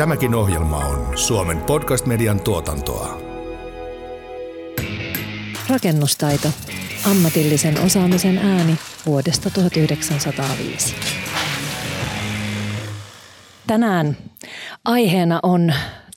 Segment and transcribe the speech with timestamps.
[0.00, 3.20] Tämäkin ohjelma on Suomen podcast-median tuotantoa.
[5.70, 6.48] Rakennustaito.
[7.10, 8.76] Ammatillisen osaamisen ääni
[9.06, 10.94] vuodesta 1905.
[13.66, 14.16] Tänään
[14.84, 15.72] aiheena on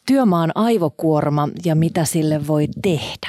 [0.05, 3.27] työmaan aivokuorma ja mitä sille voi tehdä.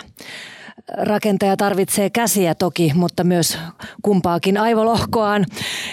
[0.97, 3.59] Rakentaja tarvitsee käsiä toki, mutta myös
[4.03, 5.47] kumpaakin aivolohkoaan.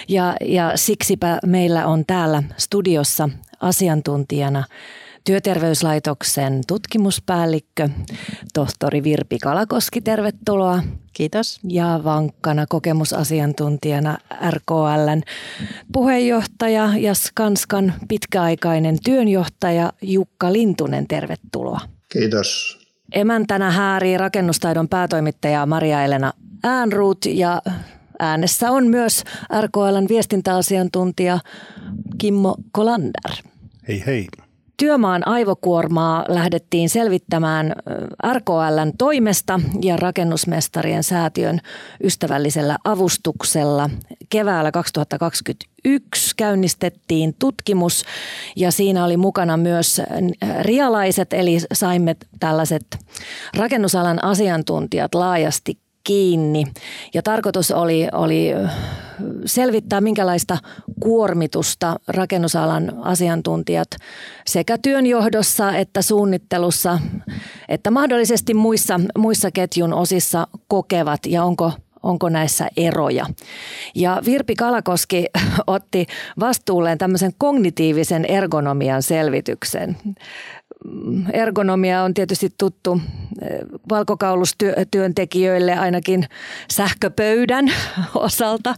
[0.08, 3.28] Ja, ja siksipä meillä on täällä studiossa
[3.62, 4.64] asiantuntijana
[5.24, 7.88] Työterveyslaitoksen tutkimuspäällikkö,
[8.54, 10.82] tohtori Virpi Kalakoski, tervetuloa.
[11.12, 11.60] Kiitos.
[11.68, 14.18] Ja vankkana kokemusasiantuntijana
[14.50, 15.22] RKLn
[15.92, 21.80] puheenjohtaja ja Skanskan pitkäaikainen työnjohtaja Jukka Lintunen, tervetuloa.
[22.08, 22.78] Kiitos.
[23.12, 26.32] Emäntänä häärii rakennustaidon päätoimittaja Maria-Elena
[26.64, 27.62] Äänruut ja
[28.18, 29.24] äänessä on myös
[29.60, 31.38] RKLn viestintäasiantuntija
[32.18, 33.51] Kimmo Kolander.
[33.88, 34.26] Hei hei.
[34.76, 37.72] Työmaan aivokuormaa lähdettiin selvittämään
[38.32, 41.60] RKLn toimesta ja rakennusmestarien säätiön
[42.04, 43.90] ystävällisellä avustuksella.
[44.28, 48.04] Keväällä 2021 käynnistettiin tutkimus
[48.56, 50.02] ja siinä oli mukana myös
[50.60, 52.84] rialaiset, eli saimme tällaiset
[53.56, 56.64] rakennusalan asiantuntijat laajasti kiinni.
[57.14, 58.50] Ja tarkoitus oli, oli
[59.44, 60.58] selvittää, minkälaista
[61.00, 63.88] kuormitusta rakennusalan asiantuntijat
[64.46, 66.98] sekä työnjohdossa että suunnittelussa
[67.68, 73.26] että mahdollisesti muissa, muissa ketjun osissa kokevat ja onko onko näissä eroja.
[73.94, 75.26] Ja Virpi Kalakoski
[75.66, 76.06] otti
[76.40, 79.96] vastuulleen tämmöisen kognitiivisen ergonomian selvityksen
[81.32, 83.00] ergonomia on tietysti tuttu
[83.42, 83.58] eh,
[83.90, 86.26] valkokaulustyöntekijöille ainakin
[86.70, 87.72] sähköpöydän
[88.14, 88.74] osalta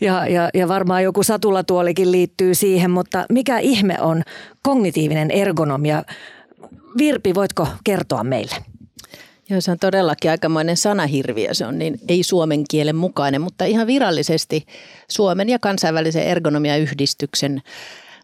[0.00, 4.22] ja, ja, ja varmaan joku satulatuolikin liittyy siihen, mutta mikä ihme on
[4.62, 6.02] kognitiivinen ergonomia?
[6.98, 8.56] Virpi, voitko kertoa meille?
[9.50, 11.54] Joo, se on todellakin aikamoinen sanahirviö.
[11.54, 14.66] Se on niin ei suomen kielen mukainen, mutta ihan virallisesti
[15.08, 17.62] Suomen ja kansainvälisen ergonomiayhdistyksen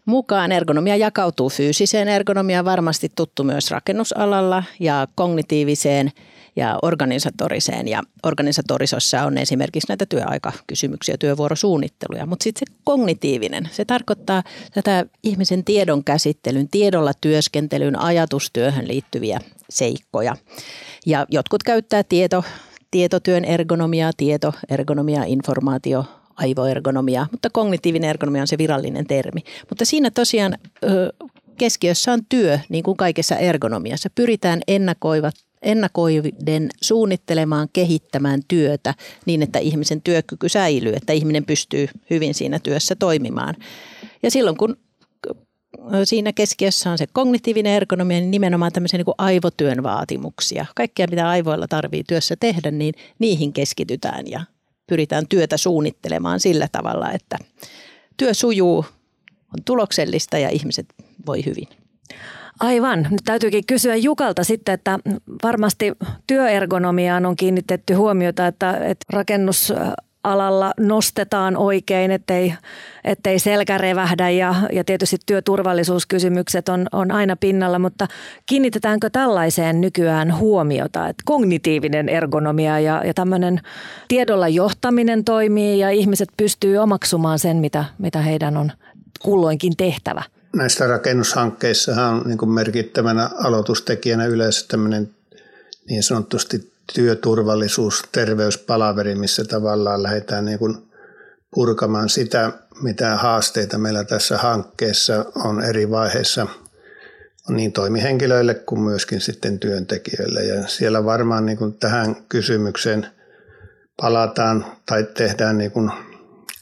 [0.05, 6.11] mukaan ergonomia jakautuu fyysiseen ergonomiaan, varmasti tuttu myös rakennusalalla ja kognitiiviseen
[6.55, 7.87] ja organisatoriseen.
[7.87, 12.25] Ja organisatorisessa on esimerkiksi näitä työaikakysymyksiä, työvuorosuunnitteluja.
[12.25, 19.39] Mutta sitten se kognitiivinen, se tarkoittaa tätä ihmisen tiedon käsittelyn, tiedolla työskentelyn, ajatustyöhön liittyviä
[19.69, 20.35] seikkoja.
[21.05, 22.43] Ja jotkut käyttää tieto,
[22.91, 26.05] tietotyön ergonomiaa, tietoergonomiaa, informaatio
[26.35, 29.41] aivoergonomia, mutta kognitiivinen ergonomia on se virallinen termi.
[29.69, 30.57] Mutta siinä tosiaan
[31.57, 34.09] keskiössä on työ, niin kuin kaikessa ergonomiassa.
[34.15, 38.93] Pyritään ennakoivat, ennakoiden suunnittelemaan, kehittämään työtä
[39.25, 43.55] niin, että ihmisen työkyky säilyy, että ihminen pystyy hyvin siinä työssä toimimaan.
[44.23, 44.77] Ja silloin kun
[46.03, 50.65] siinä keskiössä on se kognitiivinen ergonomia, niin nimenomaan tämmöisiä niin kuin aivotyön vaatimuksia.
[50.75, 54.41] Kaikkea, mitä aivoilla tarvii työssä tehdä, niin niihin keskitytään ja
[54.87, 57.37] pyritään työtä suunnittelemaan sillä tavalla, että
[58.17, 58.85] työ sujuu,
[59.53, 60.85] on tuloksellista ja ihmiset
[61.25, 61.67] voi hyvin.
[62.59, 63.07] Aivan.
[63.11, 64.99] Nyt täytyykin kysyä Jukalta sitten, että
[65.43, 65.93] varmasti
[66.27, 69.73] työergonomiaan on kiinnitetty huomiota, että, että rakennus
[70.31, 72.53] alalla nostetaan oikein, ettei,
[73.03, 78.07] ettei selkä revähdä ja, ja tietysti työturvallisuuskysymykset on, on aina pinnalla, mutta
[78.45, 83.61] kiinnitetäänkö tällaiseen nykyään huomiota, että kognitiivinen ergonomia ja, ja tämmöinen
[84.07, 88.71] tiedolla johtaminen toimii ja ihmiset pystyy omaksumaan sen, mitä, mitä heidän on
[89.19, 90.23] kulloinkin tehtävä?
[90.55, 95.09] Näissä rakennushankkeissa on niin merkittävänä aloitustekijänä yleensä tämmöinen
[95.89, 100.77] niin sanotusti työturvallisuus, terveyspalaveri, missä tavallaan lähdetään niin kuin
[101.53, 102.51] purkamaan sitä,
[102.81, 106.47] mitä haasteita meillä tässä hankkeessa on eri vaiheissa
[107.49, 110.43] niin toimihenkilöille kuin myöskin sitten työntekijöille.
[110.43, 113.07] Ja siellä varmaan niin kuin tähän kysymykseen
[114.01, 115.91] palataan tai tehdään niin kuin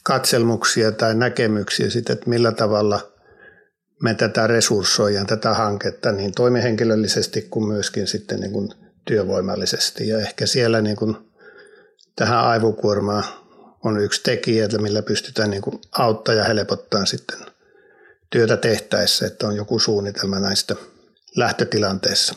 [0.02, 3.12] katselmuksia tai näkemyksiä siitä, että millä tavalla
[4.02, 8.68] me tätä resurssoidaan, tätä hanketta niin toimihenkilöllisesti kuin myöskin sitten niin kuin
[9.04, 10.08] työvoimallisesti.
[10.08, 11.16] Ja ehkä siellä niin kuin
[12.16, 13.24] tähän aivokuormaan
[13.84, 17.38] on yksi tekijä, millä pystytään niin kuin auttaa ja helpottaa sitten
[18.30, 20.74] työtä tehtäessä, että on joku suunnitelma näistä
[21.36, 22.34] lähtötilanteissa.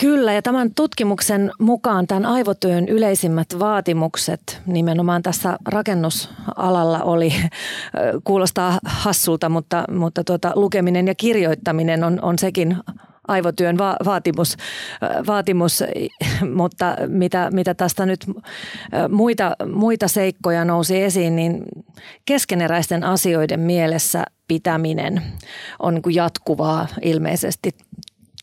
[0.00, 7.32] Kyllä, ja tämän tutkimuksen mukaan tämän aivotyön yleisimmät vaatimukset nimenomaan tässä rakennusalalla oli,
[8.24, 12.76] kuulostaa hassulta, mutta, mutta tuota, lukeminen ja kirjoittaminen on, on sekin
[13.28, 14.56] aivotyön va- vaatimus,
[15.26, 15.84] vaatimus,
[16.54, 18.26] mutta mitä, mitä tästä nyt
[19.08, 21.62] muita, muita seikkoja nousi esiin, niin
[22.24, 25.22] keskeneräisten asioiden mielessä pitäminen
[25.78, 27.70] on niin jatkuvaa ilmeisesti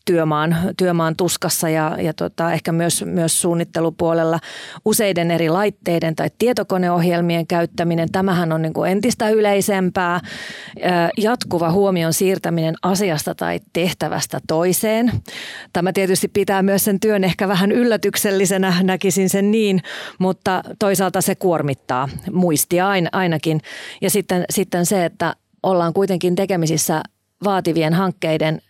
[0.04, 4.38] työmaan, työmaan tuskassa ja, ja tota, ehkä myös, myös suunnittelupuolella
[4.84, 8.12] useiden eri laitteiden tai tietokoneohjelmien käyttäminen.
[8.12, 10.20] Tämähän on niin kuin entistä yleisempää.
[11.18, 15.12] Jatkuva huomion siirtäminen asiasta tai tehtävästä toiseen.
[15.72, 19.82] Tämä tietysti pitää myös sen työn ehkä vähän yllätyksellisenä, näkisin sen niin,
[20.18, 23.60] mutta toisaalta se kuormittaa muistia ainakin.
[24.00, 27.02] Ja sitten, sitten se, että ollaan kuitenkin tekemisissä
[27.44, 28.62] vaativien hankkeiden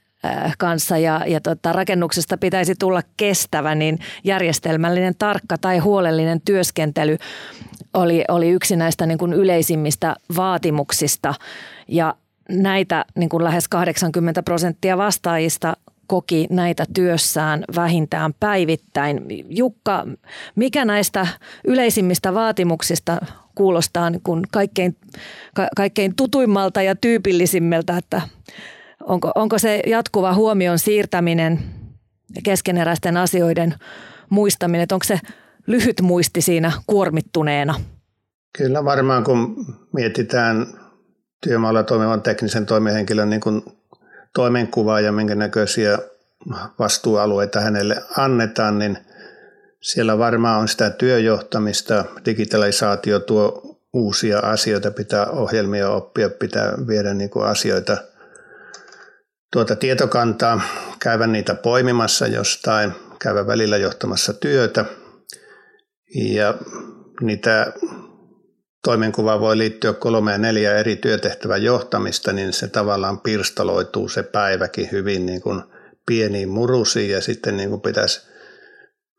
[0.59, 7.17] kanssa ja, ja tota, rakennuksesta pitäisi tulla kestävä, niin järjestelmällinen, tarkka tai huolellinen työskentely
[7.95, 11.35] oli, oli yksi näistä niin kuin yleisimmistä vaatimuksista.
[11.89, 12.15] Ja
[12.49, 15.77] näitä niin kuin lähes 80 prosenttia vastaajista
[16.07, 19.21] koki näitä työssään vähintään päivittäin.
[19.49, 20.07] Jukka,
[20.55, 21.27] mikä näistä
[21.65, 23.19] yleisimmistä vaatimuksista
[23.55, 24.97] kuulostaa niin kuin kaikkein,
[25.55, 28.23] ka, kaikkein tutuimmalta ja tyypillisimmältä, että
[29.05, 31.61] Onko, onko se jatkuva huomion siirtäminen
[32.45, 33.75] keskeneräisten asioiden
[34.31, 35.21] muistaminen, että onko se
[35.67, 37.75] lyhyt muisti siinä kuormittuneena?
[38.59, 40.67] Kyllä varmaan, kun mietitään
[41.41, 43.63] työmaalla toimivan teknisen toimihenkilön niin kuin
[44.35, 45.99] toimenkuvaa ja minkä näköisiä
[46.79, 48.99] vastuualueita hänelle annetaan, niin
[49.81, 57.31] siellä varmaan on sitä työjohtamista, digitalisaatio tuo uusia asioita, pitää ohjelmia oppia, pitää viedä niin
[57.31, 57.97] kuin asioita–
[59.53, 60.61] tuota tietokantaa,
[60.99, 64.85] käydä niitä poimimassa jostain, käydä välillä johtamassa työtä.
[66.15, 66.55] Ja
[67.21, 67.73] niitä
[68.85, 74.89] toimenkuvaa voi liittyä kolme ja neljä eri työtehtävän johtamista, niin se tavallaan pirstaloituu se päiväkin
[74.93, 75.63] hyvin niin kuin
[76.07, 78.29] pieniin murusiin ja sitten niin kuin pitäisi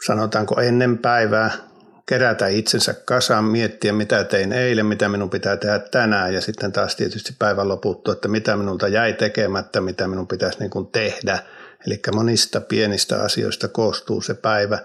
[0.06, 1.70] sanotaanko ennen päivää
[2.11, 6.95] kerätä itsensä kasaan, miettiä mitä tein eilen, mitä minun pitää tehdä tänään ja sitten taas
[6.95, 11.39] tietysti päivän loputtua, että mitä minulta jäi tekemättä, mitä minun pitäisi niin kuin tehdä.
[11.87, 14.79] Eli monista pienistä asioista koostuu se päivä.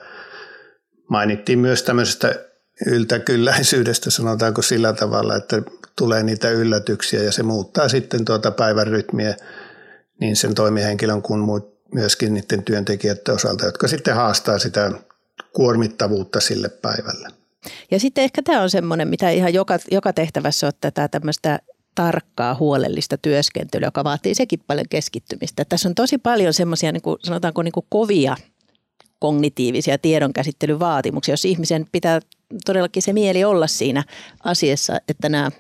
[1.11, 2.34] Mainittiin myös tämmöisestä
[2.87, 5.62] yltäkylläisyydestä, sanotaanko sillä tavalla, että
[5.99, 9.37] tulee niitä yllätyksiä ja se muuttaa sitten tuota päivän rytmiä
[10.20, 11.62] niin sen toimihenkilön kuin
[11.94, 14.90] myöskin niiden työntekijöiden osalta, jotka sitten haastaa sitä
[15.56, 17.29] kuormittavuutta sille päivälle.
[17.91, 21.58] Ja sitten ehkä tämä on semmoinen, mitä ihan joka, joka tehtävässä on tätä tämmöistä
[21.94, 25.64] tarkkaa, huolellista työskentelyä, joka vaatii sekin paljon keskittymistä.
[25.64, 28.37] Tässä on tosi paljon semmoisia, niin kuin, sanotaanko niin kuin kovia
[29.19, 32.20] kognitiivisia tiedonkäsittelyvaatimuksia, jos ihmisen pitää
[32.64, 34.05] todellakin se mieli olla siinä
[34.44, 35.50] asiassa, että nämä,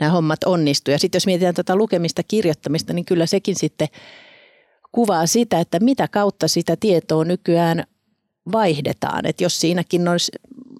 [0.00, 0.92] nämä hommat onnistuu.
[0.92, 3.88] Ja sitten jos mietitään tuota lukemista, kirjoittamista, niin kyllä sekin sitten
[4.92, 7.84] kuvaa sitä, että mitä kautta sitä tietoa nykyään
[8.52, 9.26] vaihdetaan.
[9.26, 10.32] Että jos siinäkin olisi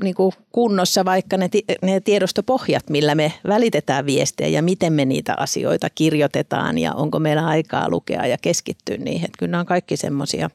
[0.03, 1.49] niin kuin kunnossa vaikka ne,
[1.83, 7.47] ne tiedostopohjat, millä me välitetään viestejä ja miten me niitä asioita kirjoitetaan ja onko meillä
[7.47, 9.25] aikaa lukea ja keskittyä niihin.
[9.25, 10.51] Että kyllä nämä on kaikki semmoisia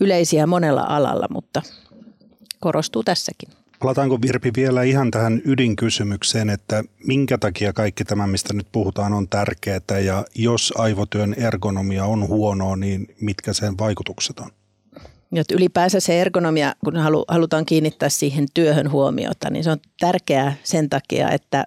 [0.00, 1.62] yleisiä monella alalla, mutta
[2.60, 3.48] korostuu tässäkin.
[3.78, 9.28] Palataanko Virpi vielä ihan tähän ydinkysymykseen, että minkä takia kaikki tämä, mistä nyt puhutaan, on
[9.28, 14.50] tärkeää ja jos aivotyön ergonomia on huonoa, niin mitkä sen vaikutukset on?
[15.36, 16.94] Että ylipäänsä se ergonomia, kun
[17.28, 21.64] halutaan kiinnittää siihen työhön huomiota, niin se on tärkeää sen takia, että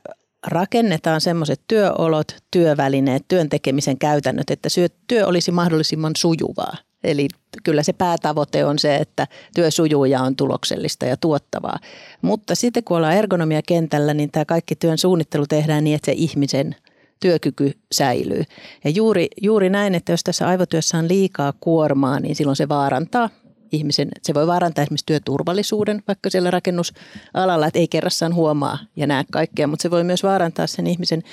[0.47, 4.69] rakennetaan semmoiset työolot, työvälineet, työn tekemisen käytännöt, että
[5.07, 6.77] työ olisi mahdollisimman sujuvaa.
[7.03, 7.27] Eli
[7.63, 11.79] kyllä se päätavoite on se, että työ sujuu ja on tuloksellista ja tuottavaa.
[12.21, 16.75] Mutta sitten kun ollaan ergonomia-kentällä, niin tämä kaikki työn suunnittelu tehdään niin, että se ihmisen
[17.19, 18.43] työkyky säilyy.
[18.83, 23.29] Ja juuri, juuri näin, että jos tässä aivotyössä on liikaa kuormaa, niin silloin se vaarantaa
[23.71, 29.23] ihmisen, se voi vaarantaa esimerkiksi työturvallisuuden vaikka siellä rakennusalalla, että ei kerrassaan huomaa ja näe
[29.31, 31.23] kaikkea, mutta se voi myös vaarantaa sen ihmisen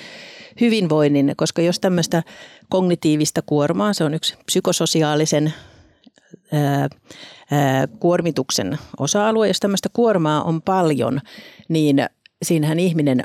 [0.61, 2.23] hyvinvoinnin, koska jos tämmöistä
[2.69, 5.53] kognitiivista kuormaa, se on yksi psykososiaalisen
[6.51, 6.89] ää,
[7.51, 11.21] ää, kuormituksen osa-alue, jos tämmöistä kuormaa on paljon,
[11.69, 12.05] niin
[12.43, 13.23] siinähän ihminen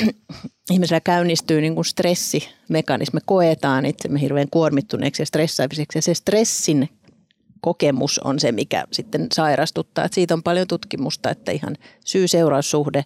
[0.70, 3.16] ihmisellä käynnistyy niin kuin stressimekanismi.
[3.16, 6.88] Me koetaan itsemme hirveän kuormittuneeksi ja stressaiviseksi ja se stressin
[7.60, 10.04] kokemus on se, mikä sitten sairastuttaa.
[10.04, 13.04] Että siitä on paljon tutkimusta, että ihan syy-seuraussuhde,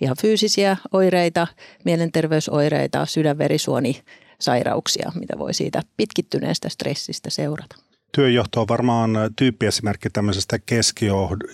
[0.00, 1.46] ihan fyysisiä oireita,
[1.84, 4.02] mielenterveysoireita, sydänverisuoni,
[4.40, 7.76] sairauksia, mitä voi siitä pitkittyneestä stressistä seurata.
[8.14, 10.58] Työjohto on varmaan tyyppiesimerkki tämmöisestä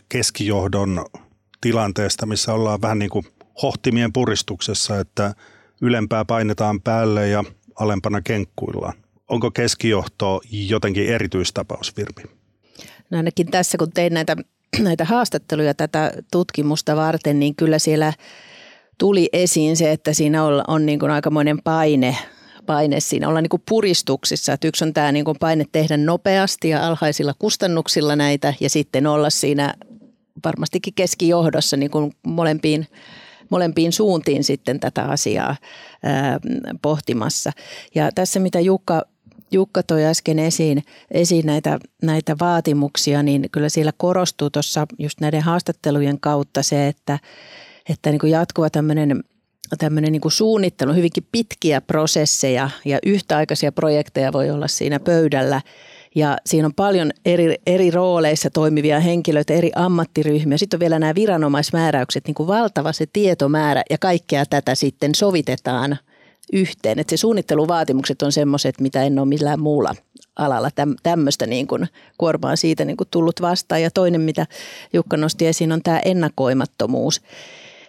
[0.09, 1.05] keskijohdon
[1.61, 3.25] tilanteesta, missä ollaan vähän niin kuin
[3.63, 5.35] hohtimien puristuksessa, että
[5.83, 7.45] ylempää painetaan päälle ja
[7.81, 8.95] alempana kenkkuillaan.
[9.29, 12.36] onko keskijohto jotenkin erityistapaus, Virpi?
[13.11, 14.37] No ainakin tässä, kun tein näitä,
[14.79, 18.13] näitä haastatteluja tätä tutkimusta varten, niin kyllä siellä
[18.99, 22.17] tuli esiin se, että siinä on, on niin kuin aikamoinen paine
[22.67, 24.53] paine siinä, olla niin kuin puristuksissa.
[24.53, 29.07] Että yksi on tämä niin kuin paine tehdä nopeasti ja alhaisilla kustannuksilla näitä ja sitten
[29.07, 29.75] olla siinä
[30.45, 32.87] varmastikin keskijohdossa niin kuin molempiin,
[33.51, 35.57] molempiin suuntiin sitten tätä asiaa
[36.03, 36.41] ää,
[36.83, 37.53] pohtimassa.
[37.95, 39.03] Ja tässä mitä Jukka
[39.51, 45.43] Jukka toi äsken esiin, esiin näitä, näitä vaatimuksia, niin kyllä siellä korostuu tuossa just näiden
[45.43, 47.19] haastattelujen kautta se, että,
[47.89, 49.25] että niin kuin jatkuva tämmöinen
[49.79, 55.61] tämmöinen niin suunnittelu, hyvinkin pitkiä prosesseja ja yhtäaikaisia projekteja voi olla siinä pöydällä.
[56.15, 60.59] Ja siinä on paljon eri, eri rooleissa toimivia henkilöitä, eri ammattiryhmiä.
[60.59, 65.99] Sitten on vielä nämä viranomaismääräykset, niin kuin valtava se tietomäärä ja kaikkea tätä sitten sovitetaan
[66.53, 66.99] yhteen.
[66.99, 69.95] Että se suunnitteluvaatimukset on semmoiset, mitä en ole millään muulla
[70.37, 70.71] alalla
[71.03, 71.89] tämmöistä niin kuin
[72.19, 73.83] kuormaa siitä niin kuin tullut vastaan.
[73.83, 74.47] Ja toinen, mitä
[74.93, 77.21] Jukka nosti esiin, on tämä ennakoimattomuus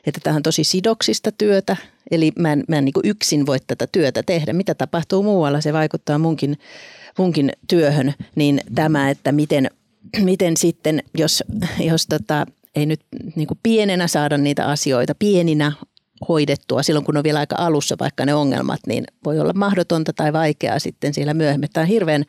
[0.08, 1.78] että tämä on tosi sidoksista työtä,
[2.12, 4.54] eli mä en, mä en niin yksin voi tätä työtä tehdä.
[4.54, 6.58] Mitä tapahtuu muualla, se vaikuttaa munkin,
[7.18, 9.70] munkin työhön, niin tämä, että miten,
[10.20, 11.44] miten sitten, jos,
[11.80, 12.46] jos tota,
[12.76, 13.02] ei nyt
[13.36, 15.72] niin pienenä saada niitä asioita, pieninä
[16.30, 20.34] hoidettua silloin, kun on vielä aika alussa vaikka ne ongelmat, niin voi olla mahdotonta tai
[20.34, 21.70] vaikeaa sitten siellä myöhemmin.
[21.74, 22.26] Tämä on hirveän,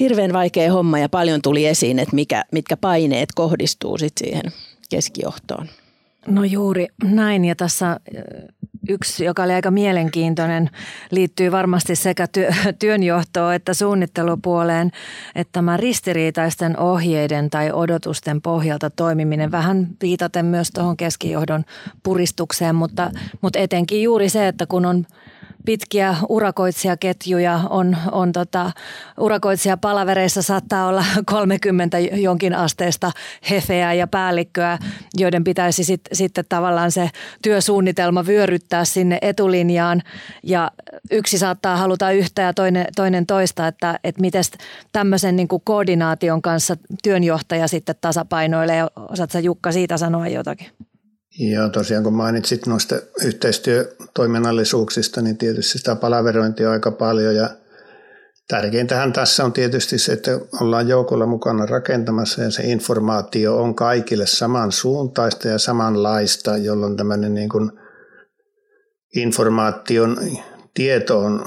[0.00, 4.52] hirveän vaikea homma ja paljon tuli esiin, että mikä, mitkä paineet kohdistuu sitten siihen
[4.90, 5.68] keskijohtoon.
[6.26, 8.00] No juuri näin ja tässä
[8.88, 10.70] yksi, joka oli aika mielenkiintoinen,
[11.10, 14.90] liittyy varmasti sekä työ, työnjohtoon että suunnittelupuoleen,
[15.34, 21.64] että tämä ristiriitaisten ohjeiden tai odotusten pohjalta toimiminen, vähän viitaten myös tuohon keskijohdon
[22.02, 25.06] puristukseen, mutta, mutta etenkin juuri se, että kun on
[25.66, 28.70] pitkiä urakoitsijaketjuja on, on tota,
[29.20, 33.12] urakoitsijapalavereissa saattaa olla 30 jonkin asteesta
[33.50, 34.78] hefeä ja päällikköä,
[35.14, 37.10] joiden pitäisi sit, sitten tavallaan se
[37.42, 40.02] työsuunnitelma vyöryttää sinne etulinjaan
[40.42, 40.70] ja
[41.10, 44.44] yksi saattaa haluta yhtä ja toinen, toinen toista, että, että miten
[44.92, 48.84] tämmöisen niin kuin koordinaation kanssa työnjohtaja sitten tasapainoilee.
[49.10, 50.66] Osaatko Jukka siitä sanoa jotakin?
[51.38, 57.50] Ja tosiaan kun mainitsit noista yhteistyötoiminnallisuuksista, niin tietysti sitä palaverointia on aika paljon ja
[58.48, 64.26] tärkeintähän tässä on tietysti se, että ollaan joukolla mukana rakentamassa ja se informaatio on kaikille
[64.26, 67.72] samansuuntaista ja samanlaista, jolloin tämmöinen niin kuin
[69.16, 70.16] informaation
[70.74, 71.44] tieto on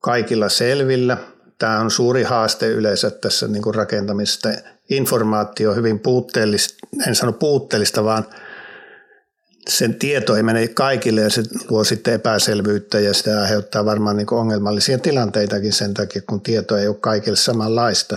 [0.00, 1.16] kaikilla selvillä.
[1.58, 4.48] Tämä on suuri haaste yleensä tässä niin kuin rakentamista.
[4.90, 8.24] Informaatio on hyvin puutteellista, en sano puutteellista, vaan–
[9.68, 14.34] sen tieto ei mene kaikille ja se luo sitten epäselvyyttä ja sitä aiheuttaa varmaan niin
[14.34, 18.16] ongelmallisia tilanteitakin sen takia, kun tieto ei ole kaikille samanlaista.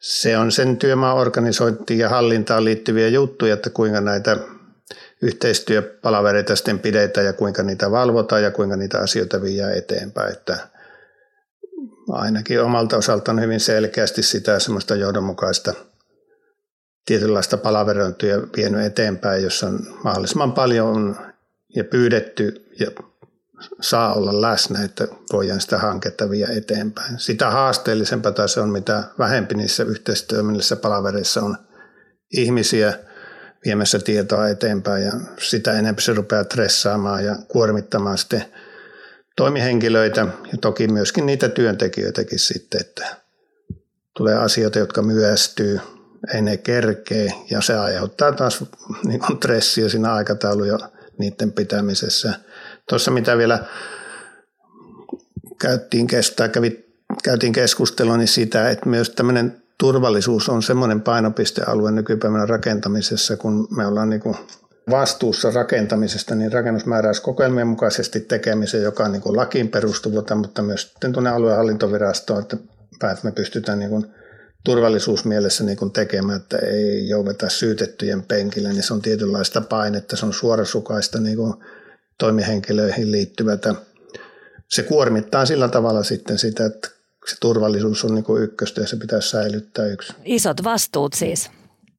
[0.00, 4.36] Se on sen työmaan organisointiin ja hallintaan liittyviä juttuja, että kuinka näitä
[5.22, 10.32] yhteistyöpalavereita sitten pidetään ja kuinka niitä valvotaan ja kuinka niitä asioita viedään eteenpäin.
[10.32, 10.56] Että
[12.08, 15.74] ainakin omalta osaltaan hyvin selkeästi sitä semmoista johdonmukaista–
[17.06, 21.16] tietynlaista palaverointia vienyt eteenpäin, jossa on mahdollisimman paljon
[21.76, 22.90] ja pyydetty ja
[23.80, 27.18] saa olla läsnä, että voidaan sitä hanketta viedä eteenpäin.
[27.18, 31.56] Sitä haasteellisempaa se on, mitä vähempi niissä yhteistyömillisissä palavereissa on
[32.32, 32.98] ihmisiä
[33.64, 38.44] viemässä tietoa eteenpäin ja sitä enemmän se rupeaa stressaamaan ja kuormittamaan sitten
[39.36, 43.16] toimihenkilöitä ja toki myöskin niitä työntekijöitäkin sitten, että
[44.16, 45.80] tulee asioita, jotka myöstyy–
[46.34, 48.64] ei ne kerkee ja se aiheuttaa taas
[49.04, 50.78] niin kuin stressiä siinä aikatauluja
[51.18, 52.34] niiden pitämisessä.
[52.88, 53.64] Tuossa mitä vielä
[55.60, 56.84] käytiin, kestää, kävi,
[57.24, 63.86] käytiin keskustelua, niin sitä, että myös tämmöinen turvallisuus on semmoinen painopistealue nykypäivänä rakentamisessa, kun me
[63.86, 64.36] ollaan niin kuin
[64.90, 71.30] vastuussa rakentamisesta, niin rakennusmääräyskokoelmien mukaisesti tekemisen, joka on niin kuin lakiin perustuvuutta, mutta myös tuonne
[71.30, 72.56] aluehallintovirastoon, että
[73.22, 74.06] me pystytään niin kuin
[74.64, 80.32] turvallisuusmielessä niin tekemään, että ei joudeta syytettyjen penkille, niin se on tietynlaista painetta, se on
[80.32, 81.54] suorasukaista niin kuin
[82.18, 83.74] toimihenkilöihin liittyvätä.
[84.70, 86.88] Se kuormittaa sillä tavalla sitten sitä, että
[87.28, 90.12] se turvallisuus on niin kuin ykköstä ja se pitäisi säilyttää yksi.
[90.24, 91.50] Isot vastuut siis.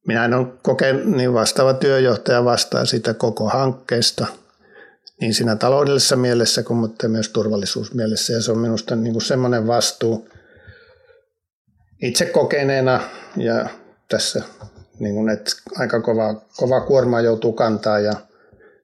[0.06, 4.26] Minä en ole kokenut, niin vastaava työjohtaja vastaa sitä koko hankkeesta,
[5.20, 8.32] niin siinä taloudellisessa mielessä kuin mutta myös turvallisuusmielessä.
[8.32, 10.28] Ja se on minusta niin kuin semmoinen vastuu,
[12.04, 13.00] itse kokeneena
[13.36, 13.68] ja
[14.08, 14.42] tässä
[14.98, 18.12] niin kuin, että aika kova, kova kuorma joutuu kantaa ja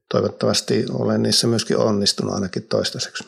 [0.09, 3.25] toivottavasti olen niissä myöskin onnistunut ainakin toistaiseksi.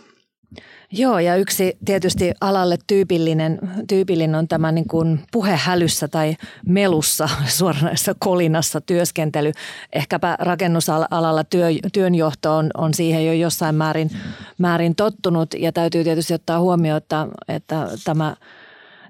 [0.94, 3.58] Joo, ja yksi tietysti alalle tyypillinen,
[3.88, 9.52] tyypillinen on tämä niin kuin puhehälyssä tai melussa, suoranaisessa kolinassa työskentely.
[9.92, 14.10] Ehkäpä rakennusalalla työ, työnjohto on, on siihen jo jossain määrin,
[14.58, 18.36] määrin tottunut, ja täytyy tietysti ottaa huomioon, että, että tämä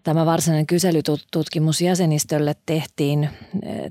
[0.02, 3.28] Tämä varsinainen kyselytutkimus jäsenistölle tehtiin,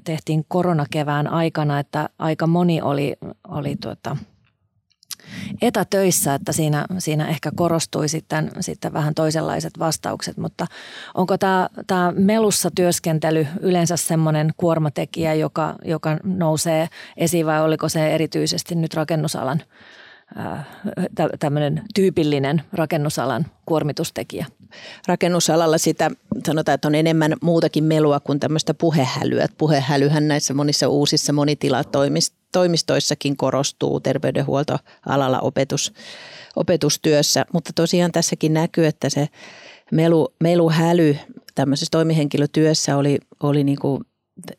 [0.03, 3.15] tehtiin koronakevään aikana, että aika moni oli,
[3.48, 4.18] oli tuota,
[5.62, 10.68] etätöissä, että siinä, siinä ehkä korostui sitten, sitten vähän toisenlaiset vastaukset, mutta
[11.13, 16.88] onko tämä, tämä melussa työskentely yleensä semmoinen kuormatekijä, joka, joka nousee
[17.18, 19.62] esiin vai oliko se erityisesti nyt rakennusalan
[21.39, 24.46] tämmöinen tyypillinen rakennusalan kuormitustekijä?
[25.08, 26.12] Rakennusalalla sitä
[26.46, 29.48] sanotaan, että on enemmän muutakin melua kuin tämmöistä puhehälyä.
[29.58, 35.94] Puhehälyhän näissä monissa uusissa monitilatoimistoissakin korostuu terveydenhuoltoalalla opetus,
[36.56, 39.30] opetustyössä, mutta tosiaan tässäkin näkyy, että se
[39.92, 41.18] melu, meluhäly
[41.56, 44.04] tämmöisessä toimihenkilötyössä oli, oli niin kuin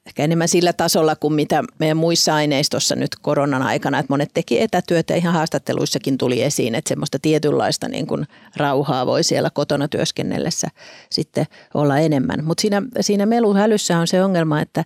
[0.06, 4.60] ehkä enemmän sillä tasolla kuin mitä meidän muissa aineistossa nyt koronan aikana, että monet teki
[4.60, 10.68] etätyötä ihan haastatteluissakin tuli esiin, että semmoista tietynlaista niin kuin rauhaa voi siellä kotona työskennellessä
[11.10, 12.44] sitten olla enemmän.
[12.44, 14.84] Mutta siinä, siinä meluhälyssä on se ongelma, että,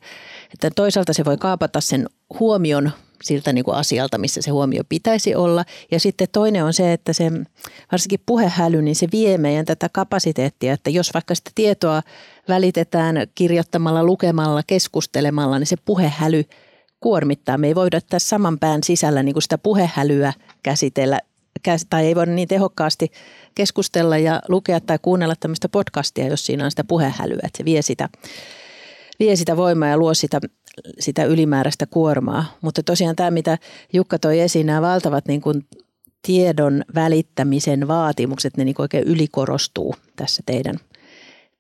[0.52, 2.06] että toisaalta se voi kaapata sen
[2.40, 5.64] huomion siltä niin kuin asialta, missä se huomio pitäisi olla.
[5.90, 7.30] Ja sitten toinen on se, että se
[7.92, 12.02] varsinkin puhehäly, niin se vie meidän tätä kapasiteettia, että jos vaikka sitä tietoa
[12.48, 16.44] välitetään kirjoittamalla, lukemalla, keskustelemalla, niin se puhehäly
[17.00, 17.58] kuormittaa.
[17.58, 20.32] Me ei voida tässä saman pään sisällä niin kuin sitä puhehälyä
[20.62, 21.20] käsitellä
[21.90, 23.12] tai ei voida niin tehokkaasti
[23.54, 27.82] keskustella ja lukea tai kuunnella tämmöistä podcastia, jos siinä on sitä puhehälyä, että se vie
[27.82, 28.08] sitä,
[29.18, 30.40] vie sitä voimaa ja luo sitä
[30.98, 32.44] sitä ylimääräistä kuormaa.
[32.60, 33.58] Mutta tosiaan tämä, mitä
[33.92, 35.64] Jukka toi esiin, nämä valtavat niin kuin
[36.26, 40.74] tiedon välittämisen vaatimukset, ne niin oikein ylikorostuu tässä teidän,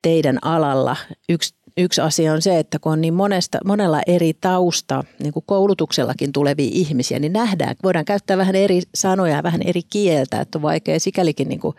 [0.02, 0.96] teidän alalla.
[1.28, 5.44] Yksi, yksi asia on se, että kun on niin monesta, monella eri tausta, niin kuin
[5.46, 10.58] koulutuksellakin tulevia ihmisiä, niin nähdään, voidaan käyttää vähän eri sanoja ja vähän eri kieltä, että
[10.58, 11.76] on vaikea sikälikin niin kuin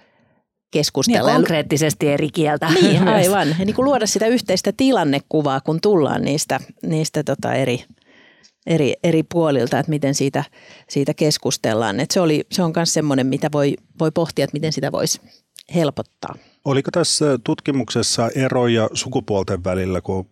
[0.71, 1.29] keskustella.
[1.29, 2.69] Niin konkreettisesti eri kieltä.
[2.81, 3.47] Niin, aivan.
[3.59, 7.83] Ja niin kuin luoda sitä yhteistä tilannekuvaa, kun tullaan niistä, niistä tota eri,
[8.65, 10.43] eri, eri puolilta, että miten siitä,
[10.89, 11.99] siitä keskustellaan.
[11.99, 15.21] Et se, oli, se on myös semmoinen, mitä voi, voi pohtia, että miten sitä voisi
[15.75, 16.35] helpottaa.
[16.65, 20.29] Oliko tässä tutkimuksessa eroja sukupuolten välillä, kun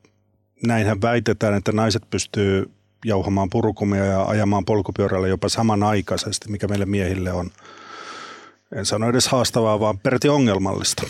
[0.64, 2.72] näinhän väitetään, että naiset pystyy
[3.06, 7.52] jauhamaan purukumia ja ajamaan polkupyörällä jopa samanaikaisesti, mikä meille miehille on–
[8.76, 11.04] en sano edes haastavaa, vaan peräti ongelmallista.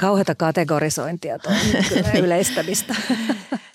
[0.00, 1.52] Kauheata kategorisointia tuo
[2.24, 2.94] yleistämistä.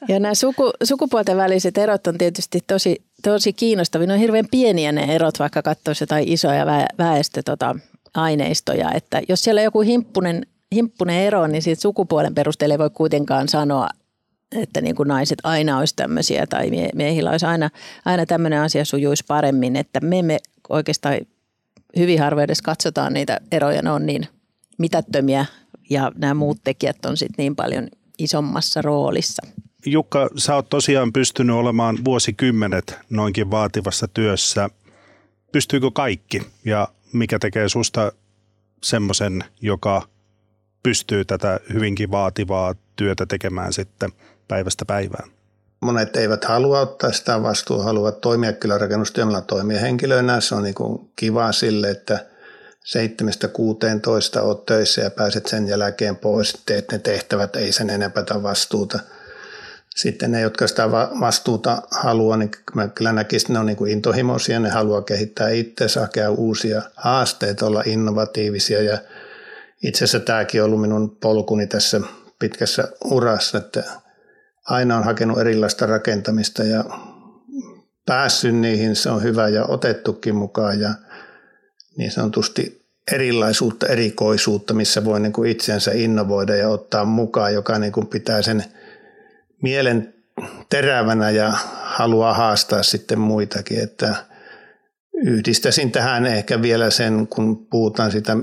[0.08, 4.08] Ja nämä suku, sukupuolten väliset erot on tietysti tosi, tosi kiinnostavia.
[4.08, 8.86] Ne on hirveän pieniä ne erot, vaikka katsoisi jotain isoja vä, väestöaineistoja.
[8.86, 12.90] Tota, että jos siellä on joku himppunen, himppunen ero, niin siitä sukupuolen perusteella ei voi
[12.90, 13.90] kuitenkaan sanoa,
[14.52, 17.70] että niin kuin naiset aina olisi tämmöisiä tai miehillä olisi aina,
[18.06, 19.76] aina tämmöinen asia sujuisi paremmin.
[19.76, 21.18] Että me emme oikeastaan
[21.98, 24.28] hyvin harvoin edes katsotaan niitä eroja, ne on niin
[24.78, 25.46] mitättömiä
[25.90, 29.48] ja nämä muut tekijät on sitten niin paljon isommassa roolissa.
[29.86, 34.70] Jukka, sä oot tosiaan pystynyt olemaan vuosikymmenet noinkin vaativassa työssä.
[35.52, 38.12] Pystyykö kaikki ja mikä tekee susta
[38.84, 40.08] semmoisen, joka
[40.84, 44.12] pystyy tätä hyvinkin vaativaa työtä tekemään sitten
[44.48, 45.33] päivästä päivään?
[45.84, 50.42] Monet eivät halua ottaa sitä vastuuta, haluavat toimia kyllä rakennustyömällä toimia henkilöinä.
[50.42, 52.26] Se on niin kuin kiva sille, että
[54.38, 59.00] 7-16 olet töissä ja pääset sen jälkeen pois, teet ne tehtävät, ei sen enempää vastuuta.
[59.96, 63.92] Sitten ne, jotka sitä vastuuta haluaa, niin mä kyllä näkisin, että ne on niin kuin
[63.92, 68.98] intohimoisia, ne haluaa kehittää itse, hakea uusia haasteita, olla innovatiivisia ja
[69.84, 72.02] itse asiassa tämäkin on ollut minun polkuni tässä
[72.40, 73.84] pitkässä urassa, että
[74.66, 76.84] aina on hakenut erilaista rakentamista ja
[78.06, 80.94] päässyt niihin, se on hyvä ja otettukin mukaan ja
[81.98, 87.92] niin sanotusti erilaisuutta, erikoisuutta, missä voi niin kuin itsensä innovoida ja ottaa mukaan, joka niin
[87.92, 88.64] kuin pitää sen
[89.62, 90.14] mielen
[90.70, 94.16] terävänä ja haluaa haastaa sitten muitakin, että
[95.14, 98.38] yhdistäisin tähän ehkä vielä sen, kun puhutaan sitä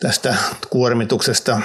[0.00, 0.34] tästä
[0.70, 1.60] kuormituksesta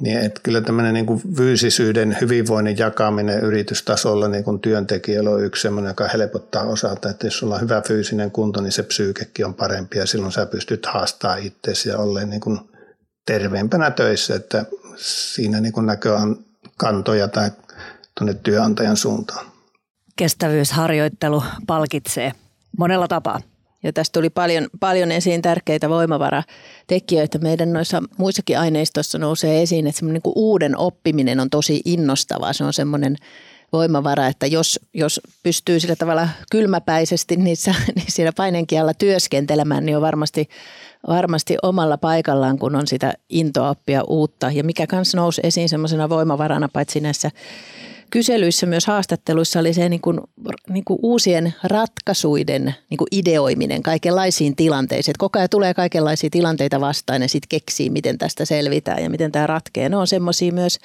[0.00, 5.62] niin että kyllä tämmöinen niin kuin fyysisyyden hyvinvoinnin jakaminen yritystasolla niin kuin työntekijöillä on yksi
[5.62, 9.54] semmoinen, joka helpottaa osalta, että jos sulla on hyvä fyysinen kunto, niin se psyykekin on
[9.54, 12.60] parempi ja silloin sä pystyt haastaa itsesi ja olleen niin kuin
[13.26, 14.64] terveempänä töissä, että
[14.96, 16.36] siinä niin kuin näköään
[16.76, 17.50] kantoja tai
[18.18, 19.46] tuonne työnantajan suuntaan.
[20.16, 22.32] Kestävyysharjoittelu palkitsee
[22.78, 23.40] monella tapaa.
[23.82, 27.38] Ja tästä tuli paljon, paljon esiin tärkeitä voimavaratekijöitä.
[27.38, 32.52] Meidän noissa muissakin aineistossa nousee esiin, että semmoinen niin uuden oppiminen on tosi innostavaa.
[32.52, 33.16] Se on semmoinen
[33.72, 40.02] voimavara, että jos, jos pystyy sillä tavalla kylmäpäisesti niissä, niin siinä paineenkialla työskentelemään, niin on
[40.02, 40.48] varmasti,
[41.08, 44.50] varmasti omalla paikallaan, kun on sitä intoa oppia uutta.
[44.50, 47.30] Ja mikä kanssa nousi esiin semmoisena voimavarana, paitsi näissä
[48.10, 50.20] kyselyissä, myös haastatteluissa oli se niin kuin,
[50.68, 55.14] niin kuin uusien ratkaisuiden niin kuin ideoiminen kaikenlaisiin tilanteisiin.
[55.18, 59.46] Koko ajan tulee kaikenlaisia tilanteita vastaan ja sitten keksii, miten tästä selvitään ja miten tämä
[59.46, 59.88] ratkee.
[59.88, 60.78] Ne on semmoisia myös,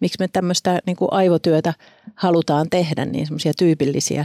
[0.00, 1.74] miksi me tämmöistä niin kuin aivotyötä
[2.14, 4.24] halutaan tehdä, niin semmoisia tyypillisiä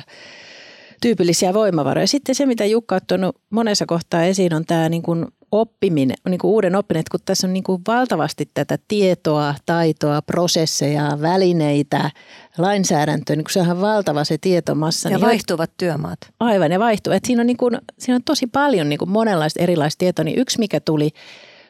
[1.01, 2.07] tyypillisiä voimavaroja.
[2.07, 5.25] Sitten se, mitä Jukka on tuonut monessa kohtaa esiin, on tämä niin kuin
[5.61, 10.21] oppiminen, niin kuin uuden oppiminen, että kun tässä on niin kuin valtavasti tätä tietoa, taitoa,
[10.21, 12.11] prosesseja, välineitä,
[12.57, 15.09] lainsäädäntöä, niin kuin sehän on valtava se tietomassa.
[15.09, 16.19] Ja niin vaihtuvat työmaat.
[16.39, 17.13] Aivan, ja vaihtuu.
[17.13, 20.25] Että siinä, on niin kuin, siinä on tosi paljon niin kuin monenlaista erilaista tietoa.
[20.25, 21.11] Niin yksi, mikä tuli,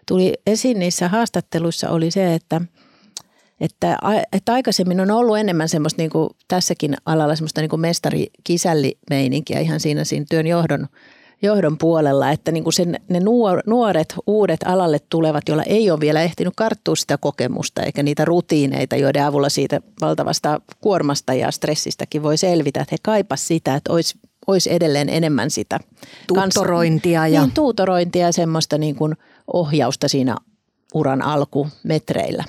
[0.08, 2.62] tuli esiin niissä haastatteluissa, oli se, että–
[3.60, 3.98] että,
[4.32, 9.80] että aikaisemmin on ollut enemmän semmoista niin kuin tässäkin alalla semmoista niin kuin mestari-kisälli-meininkiä ihan
[9.80, 10.88] siinä, siinä työn johdon,
[11.42, 13.20] johdon puolella, että niin kuin sen, ne
[13.66, 18.96] nuoret, uudet alalle tulevat, joilla ei ole vielä ehtinyt karttua sitä kokemusta eikä niitä rutiineita,
[18.96, 24.20] joiden avulla siitä valtavasta kuormasta ja stressistäkin voi selvitä, että he kaipas sitä, että olisi,
[24.48, 25.80] olisi edelleen enemmän sitä
[26.28, 27.20] tuutorointia.
[27.20, 27.42] Kans, ja...
[27.42, 29.16] Niin, tuutorointia ja semmoista niin kuin
[29.54, 30.36] ohjausta siinä
[30.94, 32.44] uran alkumetreillä.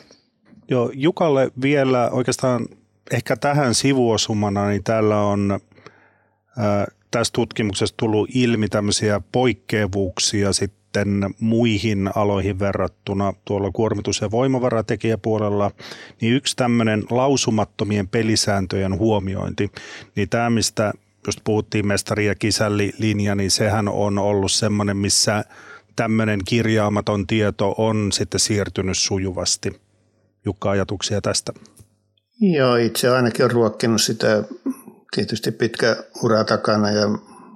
[0.69, 2.67] Joo, Jukalle vielä oikeastaan
[3.11, 5.61] ehkä tähän sivuosumana, niin täällä on
[6.59, 6.87] ää,
[7.19, 15.71] tässä tutkimuksessa tullut ilmi tämmöisiä poikkeavuuksia sitten muihin aloihin verrattuna tuolla kuormitus- ja voimavaratekijäpuolella,
[16.21, 19.71] niin yksi tämmöinen lausumattomien pelisääntöjen huomiointi,
[20.17, 20.93] niin tämä mistä
[21.27, 25.45] just puhuttiin mestari- ja kisällilinja, niin sehän on ollut semmoinen, missä
[25.97, 29.73] tämmöinen kirjaamaton tieto on sitten siirtynyt sujuvasti–
[30.47, 31.53] Jukka, ajatuksia tästä?
[32.41, 34.45] Joo, itse ainakin on ruokkinut sitä
[35.15, 37.07] tietysti pitkä ura takana ja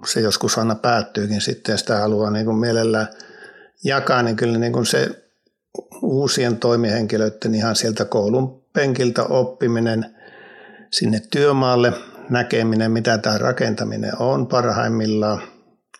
[0.06, 3.06] se joskus aina päättyykin sitten ja sitä haluaa niin kuin mielellään
[3.84, 5.08] jakaa, niin kyllä niin kuin se
[6.02, 10.06] uusien toimihenkilöiden ihan sieltä koulun penkiltä oppiminen
[10.90, 11.92] sinne työmaalle,
[12.30, 15.42] näkeminen, mitä tämä rakentaminen on parhaimmillaan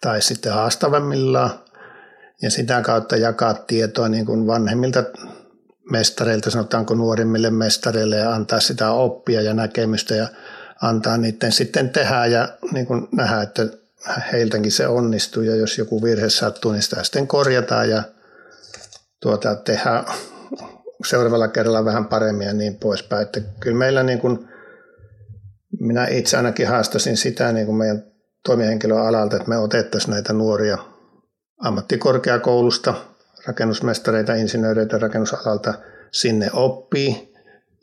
[0.01, 1.51] tai sitten haastavammillaan
[2.43, 5.05] ja sitä kautta jakaa tietoa niin kuin vanhemmilta
[5.91, 10.29] mestareilta, sanotaanko nuorimmille mestareille ja antaa sitä oppia ja näkemystä ja
[10.83, 13.63] antaa niiden sitten tehdä ja niin kuin nähdä, että
[14.33, 18.03] heiltäkin se onnistuu ja jos joku virhe sattuu, niin sitä sitten korjataan ja
[19.23, 20.05] tuota, tehdään
[21.07, 23.23] seuraavalla kerralla vähän paremmin ja niin poispäin.
[23.23, 24.49] Että kyllä meillä niin kuin,
[25.81, 28.05] minä itse ainakin haastasin sitä niin kuin meidän
[28.45, 30.79] toimihenkilöalalta, että me otettaisiin näitä nuoria
[31.59, 32.95] ammattikorkeakoulusta–
[33.47, 35.75] rakennusmestareita, insinööreitä rakennusalalta
[36.13, 37.30] sinne oppii,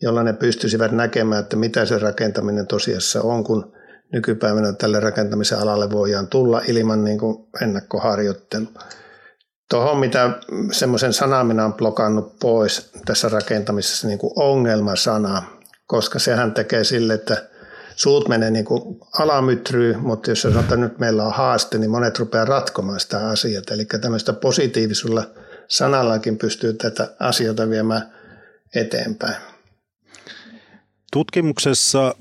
[0.02, 3.74] jolla ne pystyisivät näkemään, että mitä se rakentaminen tosiassa on, kun
[4.14, 8.70] nykypäivänä tälle rakentamisen alalle voidaan tulla ilman niin kuin ennakkoharjoittelua.
[9.70, 10.30] Tuohon, mitä
[10.72, 15.44] semmoisen sanaa minä olen blokannut pois tässä rakentamisessa, niin kuin ongelmasana,
[15.88, 17.48] koska sehän tekee sille, että
[17.96, 22.20] suut menee niin kuin alamytryy, mutta jos sanotaan, että nyt meillä on haaste, niin monet
[22.20, 23.62] rupeaa ratkomaan sitä asiaa.
[23.72, 25.24] Eli tämmöistä positiivisulla–
[25.68, 28.12] sanallakin pystyy tätä asioita viemään
[28.76, 29.36] eteenpäin.
[31.18, 32.16] Tutkimuksessa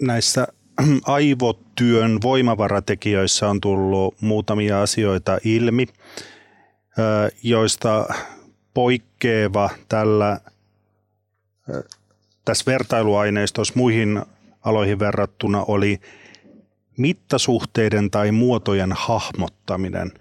[0.00, 0.48] näissä
[1.04, 5.86] aivotyön voimavaratekijöissä on tullut muutamia asioita ilmi,
[7.42, 8.14] joista
[8.74, 10.40] poikkeava tällä,
[12.44, 14.22] tässä vertailuaineistossa muihin
[14.62, 16.00] aloihin verrattuna oli
[16.96, 20.12] mittasuhteiden tai muotojen hahmottaminen.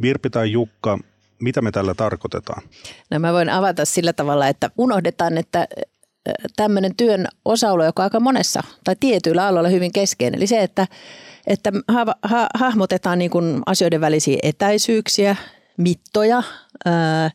[0.00, 0.98] Virpi tai Jukka,
[1.40, 2.62] mitä me tällä tarkoitetaan?
[3.10, 5.68] No mä voin avata sillä tavalla, että unohdetaan, että
[6.56, 10.38] tämmöinen työn osa-alue, joka on aika monessa tai tietyillä aloilla hyvin keskeinen.
[10.38, 10.86] Eli se, että,
[11.46, 15.36] että ha, ha, hahmotetaan niin kuin asioiden välisiä etäisyyksiä,
[15.76, 16.42] mittoja,
[16.84, 17.30] ää,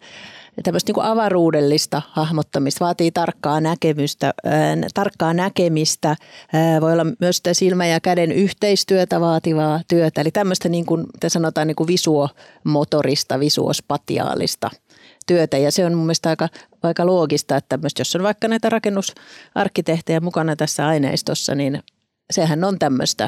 [0.63, 6.15] tämmöistä niin avaruudellista hahmottamista, vaatii tarkkaa näkemystä, ää, tarkkaa näkemistä,
[6.53, 11.05] ää, voi olla myös sitä silmä- ja käden yhteistyötä vaativaa työtä, eli tämmöistä niin kuin
[11.19, 14.69] te sanotaan niin kuin visuomotorista, visuospatiaalista
[15.27, 16.49] työtä ja se on mun mielestä aika,
[16.83, 21.83] aika loogista, että jos on vaikka näitä rakennusarkkitehtejä mukana tässä aineistossa, niin
[22.31, 23.27] sehän on tämmöistä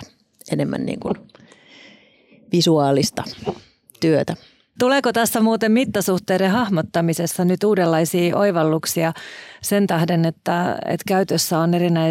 [0.51, 1.15] enemmän niin kuin
[2.51, 3.23] visuaalista
[3.99, 4.35] työtä.
[4.79, 9.13] Tuleeko tässä muuten mittasuhteiden hahmottamisessa nyt uudenlaisia oivalluksia
[9.61, 12.01] sen tähden, että, että käytössä on erinä,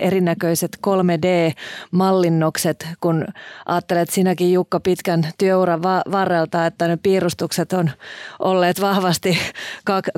[0.00, 3.26] erinäköiset 3D-mallinnokset, kun
[3.66, 7.90] ajattelet sinäkin Jukka pitkän työuran varrelta, että ne piirustukset on
[8.38, 9.38] olleet vahvasti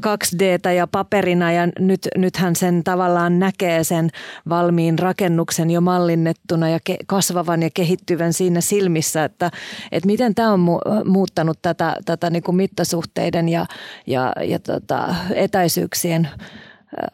[0.06, 4.10] 2D ja paperina ja nyt, nythän sen tavallaan näkee sen
[4.48, 9.50] valmiin rakennuksen jo mallinnettuna ja ke, kasvavan ja kehittyvän siinä silmissä, että,
[9.92, 13.66] että miten tämä on mu- muuttanut tätä, tätä niin kuin mittasuhteiden ja,
[14.06, 16.28] ja, ja tota, etäisyyksien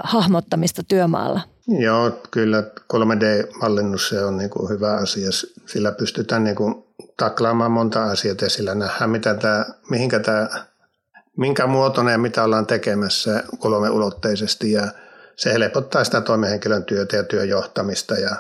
[0.05, 1.41] hahmottamista työmaalla?
[1.69, 2.63] Joo, kyllä
[2.95, 5.29] 3D-mallinnus se on niin kuin hyvä asia.
[5.67, 6.85] Sillä pystytään niin kuin
[7.17, 10.49] taklaamaan monta asiaa ja sillä nähdään, mitä tämä, mihinkä tämä,
[11.37, 14.89] minkä muotoinen ja mitä ollaan tekemässä kolmeulotteisesti ja
[15.37, 18.37] se helpottaa sitä toimihenkilön työtä ja työjohtamista ja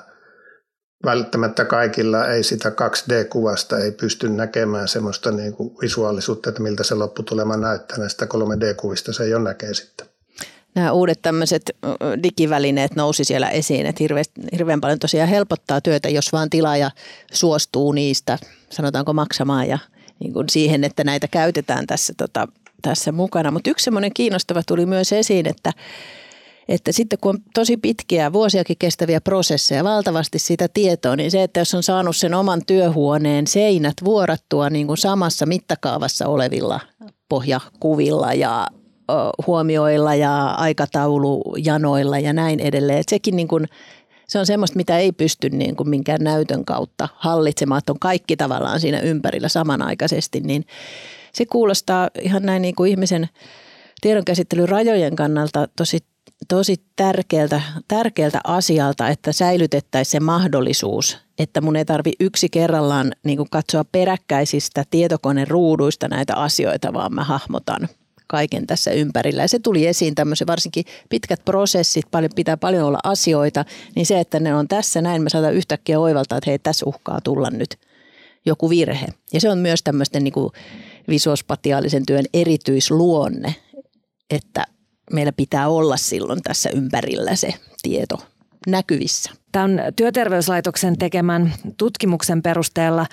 [1.05, 7.57] välttämättä kaikilla ei sitä 2D-kuvasta ei pysty näkemään semmoista niin visuaalisuutta, että miltä se lopputulema
[7.57, 10.07] näyttää näistä 3D-kuvista, se ole näkee sitten
[10.77, 11.77] nämä uudet tämmöiset
[12.23, 16.91] digivälineet nousi siellä esiin, että hirveän, hirveän paljon tosiaan helpottaa työtä, jos vaan tilaaja
[17.33, 18.39] suostuu niistä,
[18.71, 19.79] sanotaanko maksamaan ja
[20.19, 22.49] niin kuin siihen, että näitä käytetään tässä, tota,
[22.83, 23.51] tässä mukana.
[23.51, 25.73] Mutta yksi semmoinen kiinnostava tuli myös esiin, että
[26.69, 31.61] että sitten kun on tosi pitkiä, vuosiakin kestäviä prosesseja, valtavasti sitä tietoa, niin se, että
[31.61, 36.81] jos on saanut sen oman työhuoneen seinät vuorattua niin kuin samassa mittakaavassa olevilla
[37.29, 38.67] pohjakuvilla ja
[39.47, 42.99] huomioilla ja aikataulujanoilla ja näin edelleen.
[42.99, 43.69] Et sekin niin kuin,
[44.29, 48.37] se on semmoista, mitä ei pysty niin kuin minkään näytön kautta hallitsemaan, että on kaikki
[48.37, 50.67] tavallaan siinä ympärillä samanaikaisesti, niin
[51.33, 53.29] se kuulostaa ihan näin niin kuin ihmisen
[54.01, 55.99] tiedonkäsittelyn rajojen kannalta tosi,
[56.49, 63.37] tosi tärkeältä, tärkeältä asialta, että säilytettäisiin se mahdollisuus, että mun ei tarvi yksi kerrallaan niin
[63.37, 67.89] kuin katsoa peräkkäisistä tietokoneruuduista näitä asioita, vaan mä hahmotan–
[68.27, 69.43] kaiken tässä ympärillä.
[69.43, 74.21] Ja se tuli esiin tämmöisen varsinkin pitkät prosessit, paljon, pitää paljon olla asioita, niin se,
[74.21, 77.79] että ne on tässä näin, me saadaan yhtäkkiä oivaltaa, että hei, tässä uhkaa tulla nyt
[78.47, 79.07] joku virhe.
[79.33, 80.53] Ja se on myös tämmöisten niin kuin
[81.09, 83.55] visuospatiaalisen työn erityisluonne,
[84.31, 84.67] että
[85.13, 88.36] meillä pitää olla silloin tässä ympärillä se tieto
[88.67, 89.31] näkyvissä.
[89.53, 93.07] Tämän työterveyslaitoksen tekemän tutkimuksen perusteella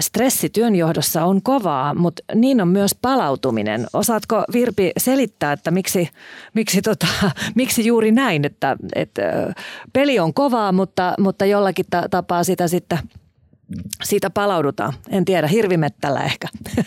[0.00, 3.86] stressi työnjohdossa on kovaa, mutta niin on myös palautuminen.
[3.92, 6.08] Osaatko Virpi selittää, että miksi,
[6.54, 7.06] miksi, tota,
[7.54, 9.22] miksi juuri näin, että, että
[9.92, 12.98] peli on kovaa, mutta, mutta jollakin tapaa sitä sitten
[14.04, 14.92] siitä palaudutaan.
[15.10, 16.48] En tiedä, hirvimettällä ehkä.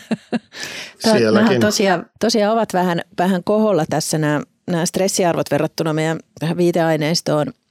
[0.98, 1.60] Sielläkin.
[1.60, 6.18] Tosiaan, tosiaan ovat vähän, vähän koholla tässä nämä, nämä stressiarvot verrattuna meidän
[6.56, 7.52] viiteaineistoon–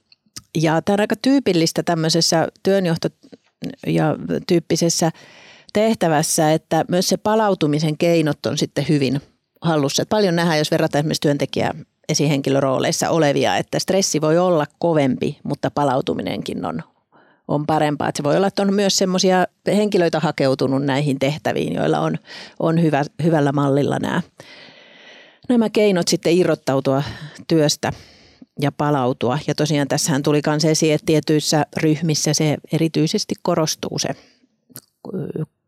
[0.62, 3.08] ja tämä on aika tyypillistä tämmöisessä työnjohto-
[3.86, 4.16] ja
[4.46, 5.10] tyyppisessä
[5.72, 9.20] tehtävässä, että myös se palautumisen keinot on sitten hyvin
[9.60, 10.02] hallussa.
[10.02, 11.74] Että paljon nähdään, jos verrataan esimerkiksi työntekijä
[12.08, 16.82] esihenkilörooleissa olevia, että stressi voi olla kovempi, mutta palautuminenkin on,
[17.48, 18.08] on parempaa.
[18.08, 22.18] Että se voi olla, että on myös semmoisia henkilöitä hakeutunut näihin tehtäviin, joilla on,
[22.58, 24.22] on hyvä, hyvällä mallilla nämä,
[25.48, 27.02] nämä keinot sitten irrottautua
[27.48, 27.92] työstä
[28.60, 29.38] ja palautua.
[29.46, 34.08] Ja tosiaan tässähän tuli myös esiin, että tietyissä ryhmissä se erityisesti korostuu se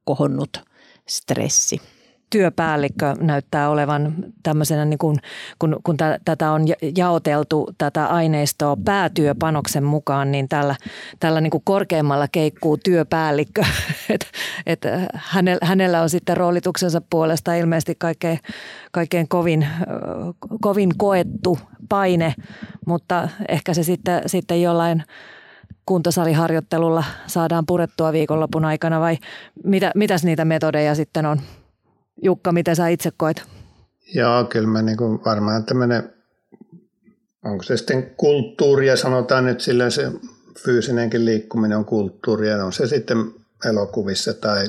[0.04, 0.62] kohonnut
[1.08, 1.80] stressi
[2.30, 5.18] työpäällikkö näyttää olevan tämmöisenä, niin kun,
[5.58, 6.62] kun, kun t- tätä on
[6.96, 10.76] jaoteltu tätä aineistoa päätyöpanoksen mukaan, niin tällä,
[11.20, 13.64] tällä niin kuin korkeammalla keikkuu työpäällikkö.
[14.14, 14.26] et,
[14.66, 14.80] et
[15.14, 18.38] hänellä, hänellä on sitten roolituksensa puolesta ilmeisesti kaikkein,
[18.92, 19.66] kaikkein kovin,
[20.60, 22.34] kovin koettu paine,
[22.86, 25.04] mutta ehkä se sitten, sitten jollain
[25.86, 29.18] kuntosaliharjoittelulla saadaan purettua viikonlopun aikana vai
[29.64, 31.40] mitä, mitäs niitä metodeja sitten on?
[32.22, 33.42] Jukka, miten sä itse koet?
[34.14, 36.12] Joo, kyllä mä niin kuin varmaan tämmöinen,
[37.44, 40.12] onko se sitten kulttuuria, sanotaan nyt silleen se
[40.64, 43.18] fyysinenkin liikkuminen on kulttuuria, on se sitten
[43.64, 44.64] elokuvissa tai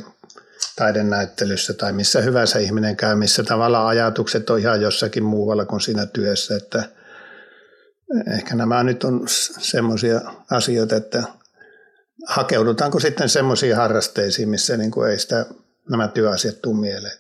[0.76, 6.06] taidenäyttelyssä tai missä hyvänsä ihminen käy, missä tavallaan ajatukset on ihan jossakin muualla kuin siinä
[6.06, 6.84] työssä, että
[8.38, 9.24] ehkä nämä nyt on
[9.60, 11.24] semmoisia asioita, että
[12.28, 15.46] hakeudutaanko sitten semmoisiin harrasteisiin, missä niin kuin ei sitä
[15.90, 17.18] nämä työasiat tule mieleen.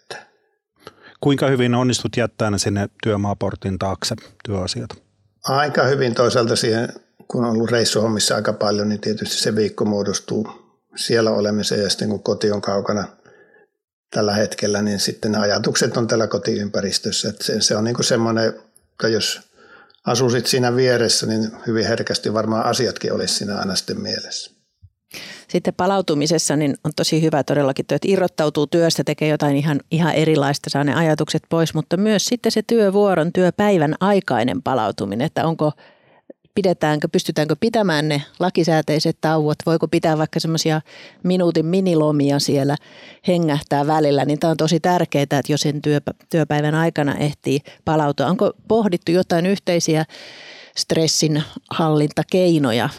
[1.21, 4.89] Kuinka hyvin onnistut jättämään sinne työmaaportin taakse työasiat?
[5.43, 6.89] Aika hyvin toisaalta siihen,
[7.27, 10.47] kun on ollut reissuhommissa aika paljon, niin tietysti se viikko muodostuu
[10.95, 13.07] siellä olemiseen ja sitten kun koti on kaukana
[14.11, 17.29] tällä hetkellä, niin sitten ne ajatukset on tällä kotiympäristössä.
[17.29, 19.41] Että se, se on niin kuin semmoinen, että jos
[20.05, 24.58] asuisit siinä vieressä, niin hyvin herkästi varmaan asiatkin olisi siinä aina sitten mielessä.
[25.47, 30.69] Sitten palautumisessa niin on tosi hyvä todellakin, että irrottautuu työstä, tekee jotain ihan, ihan erilaista,
[30.69, 35.71] saa ne ajatukset pois, mutta myös sitten se työvuoron, työpäivän aikainen palautuminen, että onko
[36.55, 40.81] pidetäänkö, pystytäänkö pitämään ne lakisääteiset tauot, voiko pitää vaikka semmoisia
[41.23, 42.75] minuutin minilomia siellä
[43.27, 45.81] hengähtää välillä, niin tämä on tosi tärkeää, että jos sen
[46.29, 48.27] työpäivän aikana ehtii palautua.
[48.27, 50.05] Onko pohdittu jotain yhteisiä
[50.77, 52.89] stressin hallintakeinoja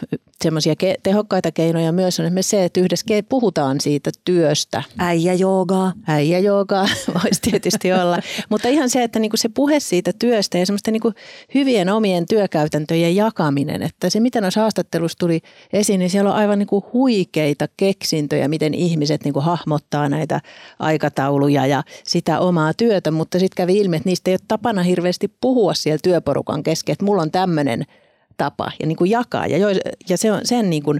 [0.43, 4.83] semmoisia ke- tehokkaita keinoja myös on esimerkiksi se, että yhdessä puhutaan siitä työstä.
[4.97, 5.93] Äijä joogaa.
[6.07, 6.87] Äijä joogaa
[7.23, 8.17] voisi tietysti olla.
[8.49, 11.13] Mutta ihan se, että niinku se puhe siitä työstä ja semmoista niinku
[11.53, 13.81] hyvien omien työkäytäntöjen jakaminen.
[13.81, 15.41] Että se, mitä noissa haastattelussa tuli
[15.73, 20.41] esiin, niin siellä on aivan niinku huikeita keksintöjä, miten ihmiset niinku hahmottaa näitä
[20.79, 23.11] aikatauluja ja sitä omaa työtä.
[23.11, 27.05] Mutta sitten kävi ilmi, että niistä ei ole tapana hirveästi puhua siellä työporukan kesken, että
[27.05, 27.85] mulla on tämmöinen–
[28.37, 29.47] tapa ja niin kuin jakaa.
[29.47, 29.67] Ja, jo,
[30.09, 30.99] ja se on sen niin kuin,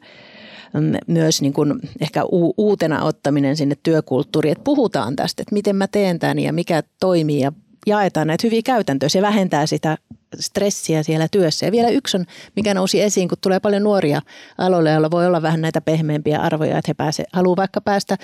[0.74, 2.24] mm, myös niin kuin ehkä
[2.58, 7.40] uutena ottaminen sinne työkulttuuriin, että puhutaan tästä, että miten mä teen tämän ja mikä toimii
[7.40, 7.52] ja
[7.86, 9.10] jaetaan näitä hyviä käytäntöjä.
[9.10, 9.98] Se vähentää sitä
[10.40, 11.66] stressiä siellä työssä.
[11.66, 14.22] Ja vielä yksi on, mikä nousi esiin, kun tulee paljon nuoria
[14.58, 18.18] aloille, joilla voi olla vähän näitä pehmeämpiä arvoja, että he pääse, haluaa vaikka päästä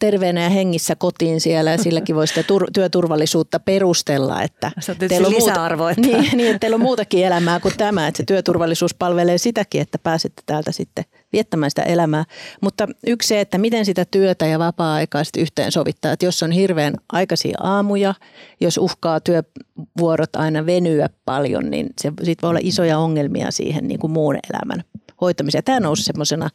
[0.00, 4.42] terveenä ja hengissä kotiin siellä ja silläkin voi sitä tur- työturvallisuutta perustella.
[4.42, 4.72] Että
[5.08, 5.32] teillä on.
[5.32, 9.80] Muuta, niin, niin, että teillä on muutakin elämää kuin tämä, että se työturvallisuus palvelee sitäkin,
[9.80, 12.24] että pääsette täältä sitten viettämään sitä elämää.
[12.60, 16.12] Mutta yksi se, että miten sitä työtä ja vapaa-aikaa sitten yhteen sovittaa.
[16.12, 18.14] Että jos on hirveän aikaisia aamuja,
[18.60, 24.00] jos uhkaa työvuorot aina venyä paljon, niin se, siitä voi olla isoja ongelmia siihen niin
[24.00, 24.84] kuin muun elämän
[25.20, 25.64] hoitamiseen.
[25.64, 26.48] Tämä nousi semmoisena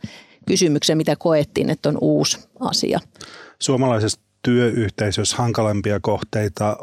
[0.48, 3.00] kysymyksen, mitä koettiin, että on uusi asia.
[3.60, 6.78] Suomalaisessa työyhteisössä hankalampia kohteita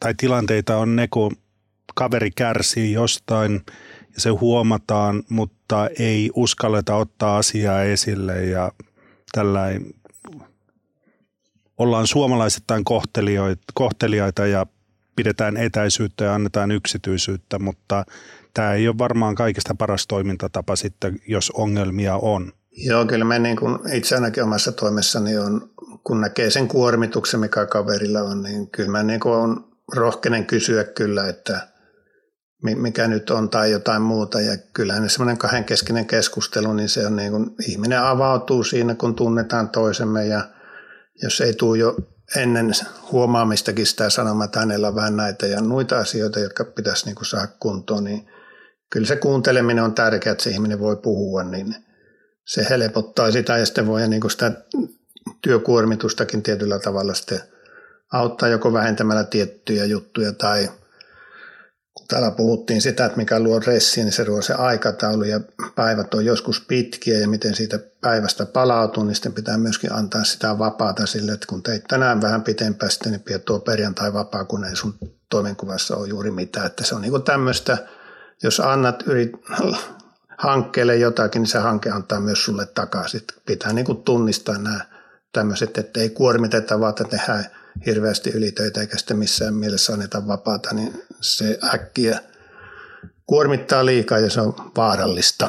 [0.00, 1.36] tai tilanteita on ne, kun
[1.94, 3.62] kaveri kärsii jostain
[4.14, 8.72] ja se huomataan, mutta ei uskalleta ottaa asiaa esille ja
[9.32, 9.94] tällainen
[11.78, 12.84] ollaan suomalaisittain
[13.74, 14.66] kohteliaita ja
[15.16, 18.04] pidetään etäisyyttä ja annetaan yksityisyyttä, mutta
[18.54, 22.52] tämä ei ole varmaan kaikista paras toimintatapa sitten, jos ongelmia on.
[22.84, 25.70] Joo, kyllä me niin kuin itse ainakin omassa toimessani on,
[26.04, 29.64] kun näkee sen kuormituksen, mikä kaverilla on, niin kyllä mä niin kuin on
[29.96, 31.68] rohkenen kysyä kyllä, että
[32.62, 34.40] mikä nyt on tai jotain muuta.
[34.40, 39.68] Ja kyllähän semmoinen kahdenkeskinen keskustelu, niin se on niin kuin, ihminen avautuu siinä, kun tunnetaan
[39.68, 40.48] toisemme ja
[41.22, 41.96] jos ei tule jo
[42.36, 42.72] ennen
[43.12, 47.26] huomaamistakin sitä sanomaan, että hänellä on vähän näitä ja muita asioita, jotka pitäisi niin kuin
[47.26, 48.26] saada kuntoon, niin
[48.90, 51.74] kyllä se kuunteleminen on tärkeää, että se ihminen voi puhua, niin–
[52.48, 54.52] se helpottaa sitä ja sitten voi niin kuin sitä
[55.42, 57.40] työkuormitustakin tietyllä tavalla sitten
[58.12, 60.68] auttaa joko vähentämällä tiettyjä juttuja tai
[61.94, 65.40] kun täällä puhuttiin sitä, että mikä luo ressiä, niin se luo se aikataulu ja
[65.74, 70.58] päivät on joskus pitkiä ja miten siitä päivästä palautuu, niin sitten pitää myöskin antaa sitä
[70.58, 74.64] vapaata sille, että kun teit tänään vähän pitempään sitten, niin pidät tuo perjantai vapaa, kun
[74.64, 74.94] ei sun
[75.30, 76.66] toimenkuvassa ole juuri mitään.
[76.66, 77.78] Että se on niin tämmöistä,
[78.42, 79.32] jos annat yrit,
[80.38, 83.20] hankkeelle jotakin, niin se hanke antaa myös sulle takaisin.
[83.46, 84.80] Pitää niin kuin tunnistaa nämä
[85.32, 87.44] tämmöiset, että ei kuormiteta, vaan että tehdään
[87.86, 92.20] hirveästi ylitöitä eikä sitten missään mielessä anneta vapaata, niin se äkkiä
[93.26, 95.48] kuormittaa liikaa ja se on vaarallista.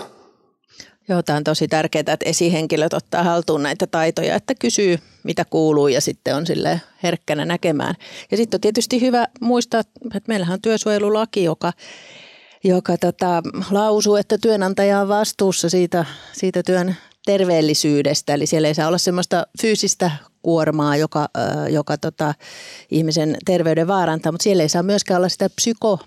[1.10, 5.88] Joo, tämä on tosi tärkeää, että esihenkilöt ottaa haltuun näitä taitoja, että kysyy mitä kuuluu
[5.88, 7.96] ja sitten on sille herkkänä näkemään.
[8.32, 11.74] Ja sitten on tietysti hyvä muistaa, että meillähän on työsuojelulaki, joka
[12.64, 13.42] joka tota,
[13.72, 16.96] lausuu, että työnantaja on vastuussa siitä, siitä työn
[17.26, 18.34] terveellisyydestä.
[18.34, 21.28] Eli siellä ei saa olla sellaista fyysistä kuormaa, joka,
[21.70, 22.34] joka tota,
[22.92, 26.00] ihmisen terveyden vaarantaa, mutta siellä ei saa myöskään olla sitä psyko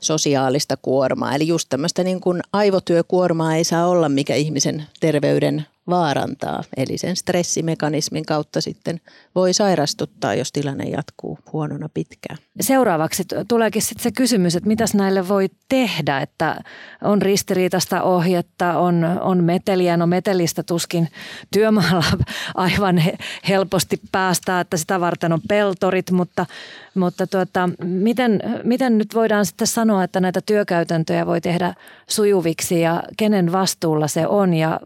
[0.00, 1.34] sosiaalista kuormaa.
[1.34, 6.64] Eli just tämmöistä niin kuin aivotyökuormaa ei saa olla, mikä ihmisen terveyden vaarantaa.
[6.76, 9.00] Eli sen stressimekanismin kautta sitten
[9.34, 12.38] voi sairastuttaa, jos tilanne jatkuu huonona pitkään.
[12.60, 16.60] Seuraavaksi tuleekin sitten se kysymys, että mitäs näille voi tehdä, että
[17.02, 19.96] on ristiriitasta ohjetta, on, on meteliä.
[19.96, 21.08] No metelistä tuskin
[21.50, 22.04] työmaalla
[22.54, 23.02] aivan
[23.48, 26.46] helposti päästää, että sitä varten on peltorit, mutta,
[26.94, 31.74] mutta tuota, miten, miten nyt voidaan sitten sanoa, että näitä työkäytäntöjä voi tehdä
[32.06, 34.80] sujuviksi ja kenen vastuulla se on ja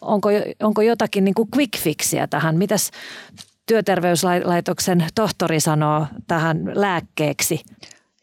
[0.00, 0.28] onko,
[0.62, 2.58] onko jotakin niin kuin quick fixiä tähän?
[2.58, 2.90] Mitäs
[3.66, 7.60] työterveyslaitoksen tohtori sanoo tähän lääkkeeksi?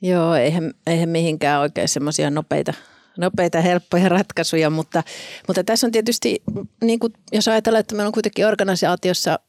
[0.01, 2.73] Joo, eihän, eihän mihinkään oikein semmoisia nopeita,
[3.17, 5.03] nopeita, helppoja ratkaisuja, mutta,
[5.47, 6.43] mutta tässä on tietysti,
[6.83, 9.39] niin kuin, jos ajatellaan, että meillä on kuitenkin organisaatiossa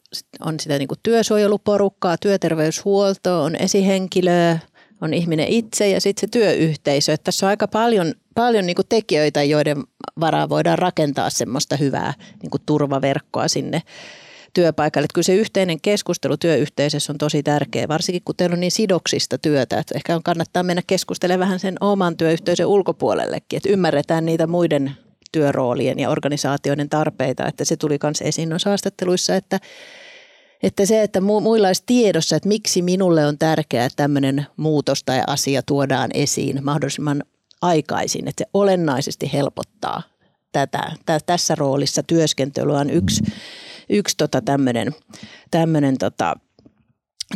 [0.40, 4.58] on sitä niin kuin työsuojeluporukkaa, työterveyshuolto, on esihenkilöä,
[5.00, 7.12] on ihminen itse ja sitten se työyhteisö.
[7.12, 9.84] Että tässä on aika paljon paljon niin kuin tekijöitä, joiden
[10.20, 13.82] varaa voidaan rakentaa semmoista hyvää niin kuin turvaverkkoa sinne
[14.54, 15.04] työpaikalle.
[15.04, 19.38] Että kyllä se yhteinen keskustelu työyhteisössä on tosi tärkeä, varsinkin kun teillä on niin sidoksista
[19.38, 24.46] työtä, että ehkä on kannattaa mennä keskustelemaan vähän sen oman työyhteisön ulkopuolellekin, että ymmärretään niitä
[24.46, 24.92] muiden
[25.32, 29.60] työroolien ja organisaatioiden tarpeita, että se tuli myös esiin noissa haastatteluissa, että
[30.62, 35.22] että se, että muilla olisi tiedossa, että miksi minulle on tärkeää, että tämmöinen muutos tai
[35.26, 37.22] asia tuodaan esiin mahdollisimman
[37.62, 40.02] aikaisin, että se olennaisesti helpottaa
[40.52, 40.92] tätä.
[41.26, 43.22] Tässä roolissa työskentely on yksi,
[43.90, 44.94] yksi tota tämmöinen,
[45.50, 46.34] tämmöinen tota,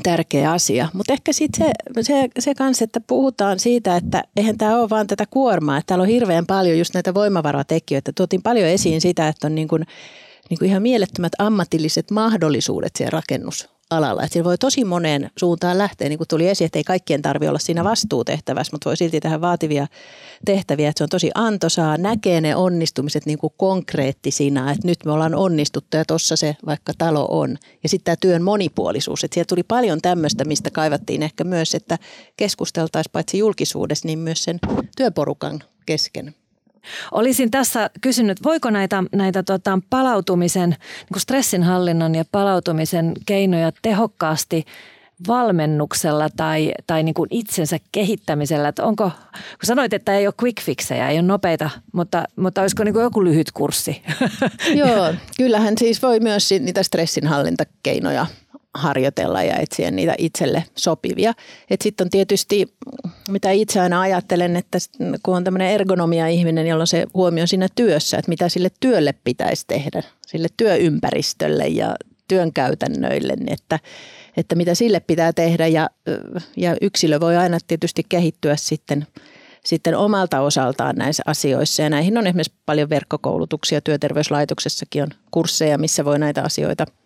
[0.02, 0.88] tärkeä asia.
[0.92, 5.06] Mutta ehkä sitten se, se, se kanssa, että puhutaan siitä, että eihän tämä ole vaan
[5.06, 8.12] tätä kuormaa, että täällä on hirveän paljon just näitä voimavaratekijöitä.
[8.12, 9.86] Tuotiin paljon esiin sitä, että on niin kuin,
[10.50, 14.22] niin kuin ihan mielettömät ammatilliset mahdollisuudet siellä rakennus alalla.
[14.22, 17.58] Että voi tosi moneen suuntaan lähteä, niin kuin tuli esiin, että ei kaikkien tarvitse olla
[17.58, 19.86] siinä vastuutehtävässä, mutta voi silti tehdä vaativia
[20.44, 25.12] tehtäviä, että se on tosi antoisaa, näkee ne onnistumiset niin kuin konkreettisina, että nyt me
[25.12, 27.56] ollaan onnistuttu ja tuossa se vaikka talo on.
[27.82, 31.98] Ja sitten tämä työn monipuolisuus, että siellä tuli paljon tämmöistä, mistä kaivattiin ehkä myös, että
[32.36, 34.58] keskusteltaisiin paitsi julkisuudessa, niin myös sen
[34.96, 36.34] työporukan kesken.
[37.12, 44.64] Olisin tässä kysynyt, voiko näitä, näitä tota, palautumisen, niin stressinhallinnan ja palautumisen keinoja tehokkaasti
[45.28, 48.68] valmennuksella tai, tai niin kuin itsensä kehittämisellä?
[48.68, 52.84] Että onko, kun sanoit, että ei ole quick fixejä, ei ole nopeita, mutta, mutta olisiko
[52.84, 54.02] niin kuin joku lyhyt kurssi?
[54.74, 58.26] Joo, kyllähän siis voi myös niitä stressinhallintakeinoja
[58.76, 61.32] harjoitella ja etsiä niitä itselle sopivia.
[61.80, 62.74] Sitten on tietysti,
[63.28, 64.78] mitä itse aina ajattelen, että
[65.22, 69.64] kun on tämmöinen ergonomia-ihminen, jolla on se huomio siinä työssä, että mitä sille työlle pitäisi
[69.66, 71.94] tehdä, sille työympäristölle ja
[72.28, 73.78] työn käytännöille, niin että,
[74.36, 75.90] että mitä sille pitää tehdä ja,
[76.56, 79.06] ja yksilö voi aina tietysti kehittyä sitten
[79.64, 81.82] sitten omalta osaltaan näissä asioissa.
[81.82, 83.80] Ja näihin on esimerkiksi paljon verkkokoulutuksia.
[83.80, 86.86] Työterveyslaitoksessakin on kursseja, missä voi näitä asioita–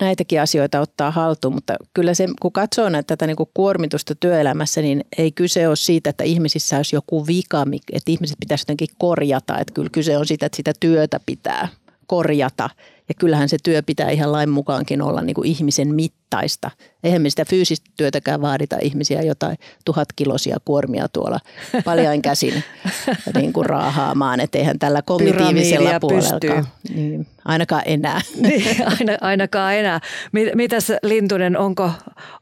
[0.00, 4.82] näitäkin asioita ottaa haltuun, mutta kyllä se, kun katsoo näitä, tätä niin kuin kuormitusta työelämässä,
[4.82, 9.58] niin ei kyse ole siitä, että ihmisissä olisi joku vika, että ihmiset pitäisi jotenkin korjata.
[9.58, 11.68] Että kyllä kyse on siitä, että sitä työtä pitää
[12.06, 12.70] korjata
[13.08, 16.70] ja kyllähän se työ pitää ihan lain mukaankin olla niin kuin ihmisen mittaista.
[17.04, 21.38] Eihän me sitä fyysistä työtäkään vaadita ihmisiä jotain tuhatkilosia kuormia tuolla
[21.84, 22.64] paljain käsin
[23.36, 24.40] niin kuin raahaamaan.
[24.40, 26.62] Että eihän tällä kognitiivisella puolella
[26.94, 28.20] niin, ainakaan enää.
[28.42, 30.00] Niin, aina, ainakaan enää.
[30.54, 31.90] Mitäs Lintunen, onko,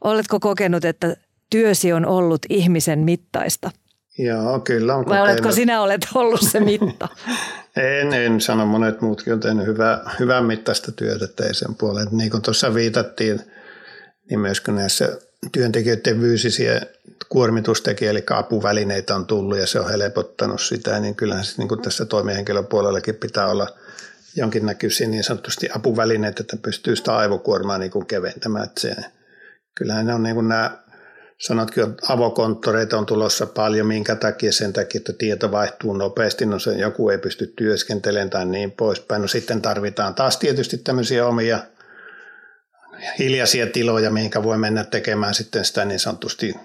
[0.03, 1.15] oletko kokenut, että
[1.49, 3.71] työsi on ollut ihmisen mittaista?
[4.17, 7.07] Joo, kyllä on Vai oletko sinä olet ollut se mitta?
[8.01, 8.65] en, en sano.
[8.65, 12.07] Monet muutkin on tehnyt hyvää, hyvän mittaista työtä teisen puolen.
[12.11, 13.41] Niin kuin tuossa viitattiin,
[14.29, 15.17] niin myöskin näissä
[15.51, 16.81] työntekijöiden fyysisiä
[17.29, 21.81] kuormitustekijä, eli apuvälineitä on tullut ja se on helpottanut sitä, niin kyllähän se, niin kuin
[21.81, 23.67] tässä toimihenkilöpuolellakin pitää olla
[24.35, 28.65] jonkinnäköisiä niin sanotusti apuvälineitä, että pystyy sitä aivokuormaa niin kuin keventämään.
[28.65, 28.95] Että se,
[29.75, 30.81] kyllähän ne on niin kuin nämä
[31.41, 36.59] Sanotkin, että avokonttoreita on tulossa paljon, minkä takia sen takia, että tieto vaihtuu nopeasti, no
[36.59, 39.21] se joku ei pysty työskentelemään tai niin poispäin.
[39.21, 41.59] No sitten tarvitaan taas tietysti tämmöisiä omia
[43.19, 46.55] hiljaisia tiloja, mihinkä voi mennä tekemään sitten sitä niin sanotusti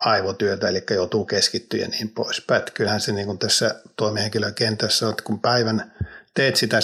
[0.00, 2.62] aivotyötä, eli joutuu keskittyä ja niin poispäin.
[2.74, 5.92] Kyllähän se niin kuin tässä toimihenkilökentässä on, että kun päivän
[6.34, 6.78] teet sitä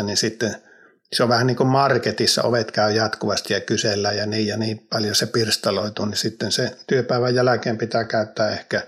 [0.00, 0.54] 7-16, niin sitten–
[1.12, 4.86] se on vähän niin kuin marketissa, ovet käy jatkuvasti ja kysellään ja niin ja niin
[4.90, 8.86] paljon se pirstaloituu, niin sitten se työpäivän jälkeen pitää käyttää ehkä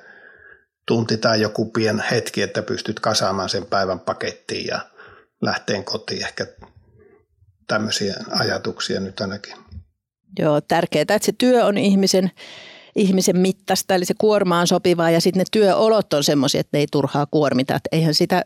[0.86, 4.80] tunti tai joku pien hetki, että pystyt kasaamaan sen päivän pakettiin ja
[5.42, 6.22] lähteen kotiin.
[6.22, 6.46] Ehkä
[7.66, 9.56] tämmöisiä ajatuksia nyt ainakin.
[10.38, 12.30] Joo, tärkeää, että se työ on ihmisen,
[12.96, 16.80] ihmisen mittaista, eli se kuorma on sopivaa ja sitten ne työolot on semmoisia, että ne
[16.80, 17.74] ei turhaa kuormita.
[17.74, 18.44] Että eihän sitä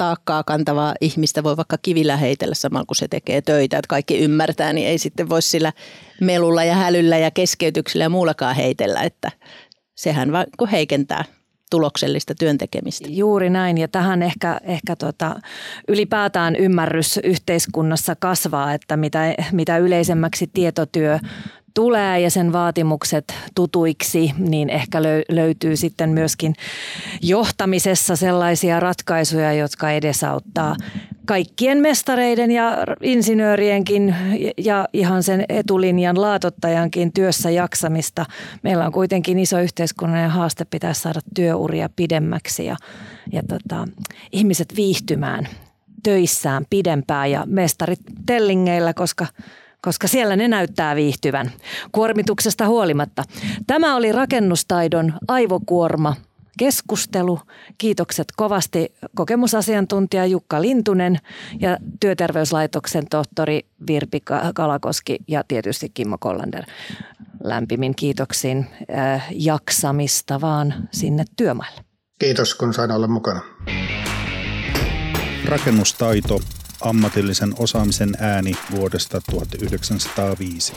[0.00, 4.72] taakkaa kantavaa ihmistä voi vaikka kivillä heitellä samalla kun se tekee töitä, että kaikki ymmärtää,
[4.72, 5.72] niin ei sitten voi sillä
[6.20, 9.30] melulla ja hälyllä ja keskeytyksillä ja muullakaan heitellä, että
[9.94, 11.24] sehän vaan heikentää
[11.70, 13.08] tuloksellista työntekemistä.
[13.10, 13.78] Juuri näin.
[13.78, 15.40] Ja tähän ehkä, ehkä tota,
[15.88, 21.18] ylipäätään ymmärrys yhteiskunnassa kasvaa, että mitä, mitä yleisemmäksi tietotyö
[21.74, 26.54] tulee ja sen vaatimukset tutuiksi, niin ehkä löytyy sitten myöskin
[27.22, 30.76] johtamisessa sellaisia ratkaisuja, jotka edesauttaa
[31.26, 34.14] kaikkien mestareiden ja insinöörienkin
[34.58, 38.26] ja ihan sen etulinjan laatottajankin työssä jaksamista.
[38.62, 42.76] Meillä on kuitenkin iso yhteiskunnallinen haaste, pitää saada työuria pidemmäksi ja,
[43.32, 43.88] ja tota,
[44.32, 45.48] ihmiset viihtymään
[46.02, 49.26] töissään pidempään ja mestarit tellingeillä, koska
[49.82, 51.50] koska siellä ne näyttää viihtyvän.
[51.92, 53.24] Kuormituksesta huolimatta.
[53.66, 56.16] Tämä oli rakennustaidon aivokuorma
[56.58, 57.40] keskustelu.
[57.78, 61.18] Kiitokset kovasti kokemusasiantuntija Jukka Lintunen
[61.60, 64.20] ja Työterveyslaitoksen tohtori Virpi
[64.54, 66.64] Kalakoski ja tietysti Kimmo Kollander.
[67.44, 68.66] Lämpimin kiitoksin
[68.96, 71.80] äh, jaksamista vaan sinne työmaille.
[72.18, 73.40] Kiitos kun sain olla mukana.
[75.44, 76.40] Rakennustaito,
[76.80, 80.72] ammatillisen osaamisen ääni vuodesta 1905.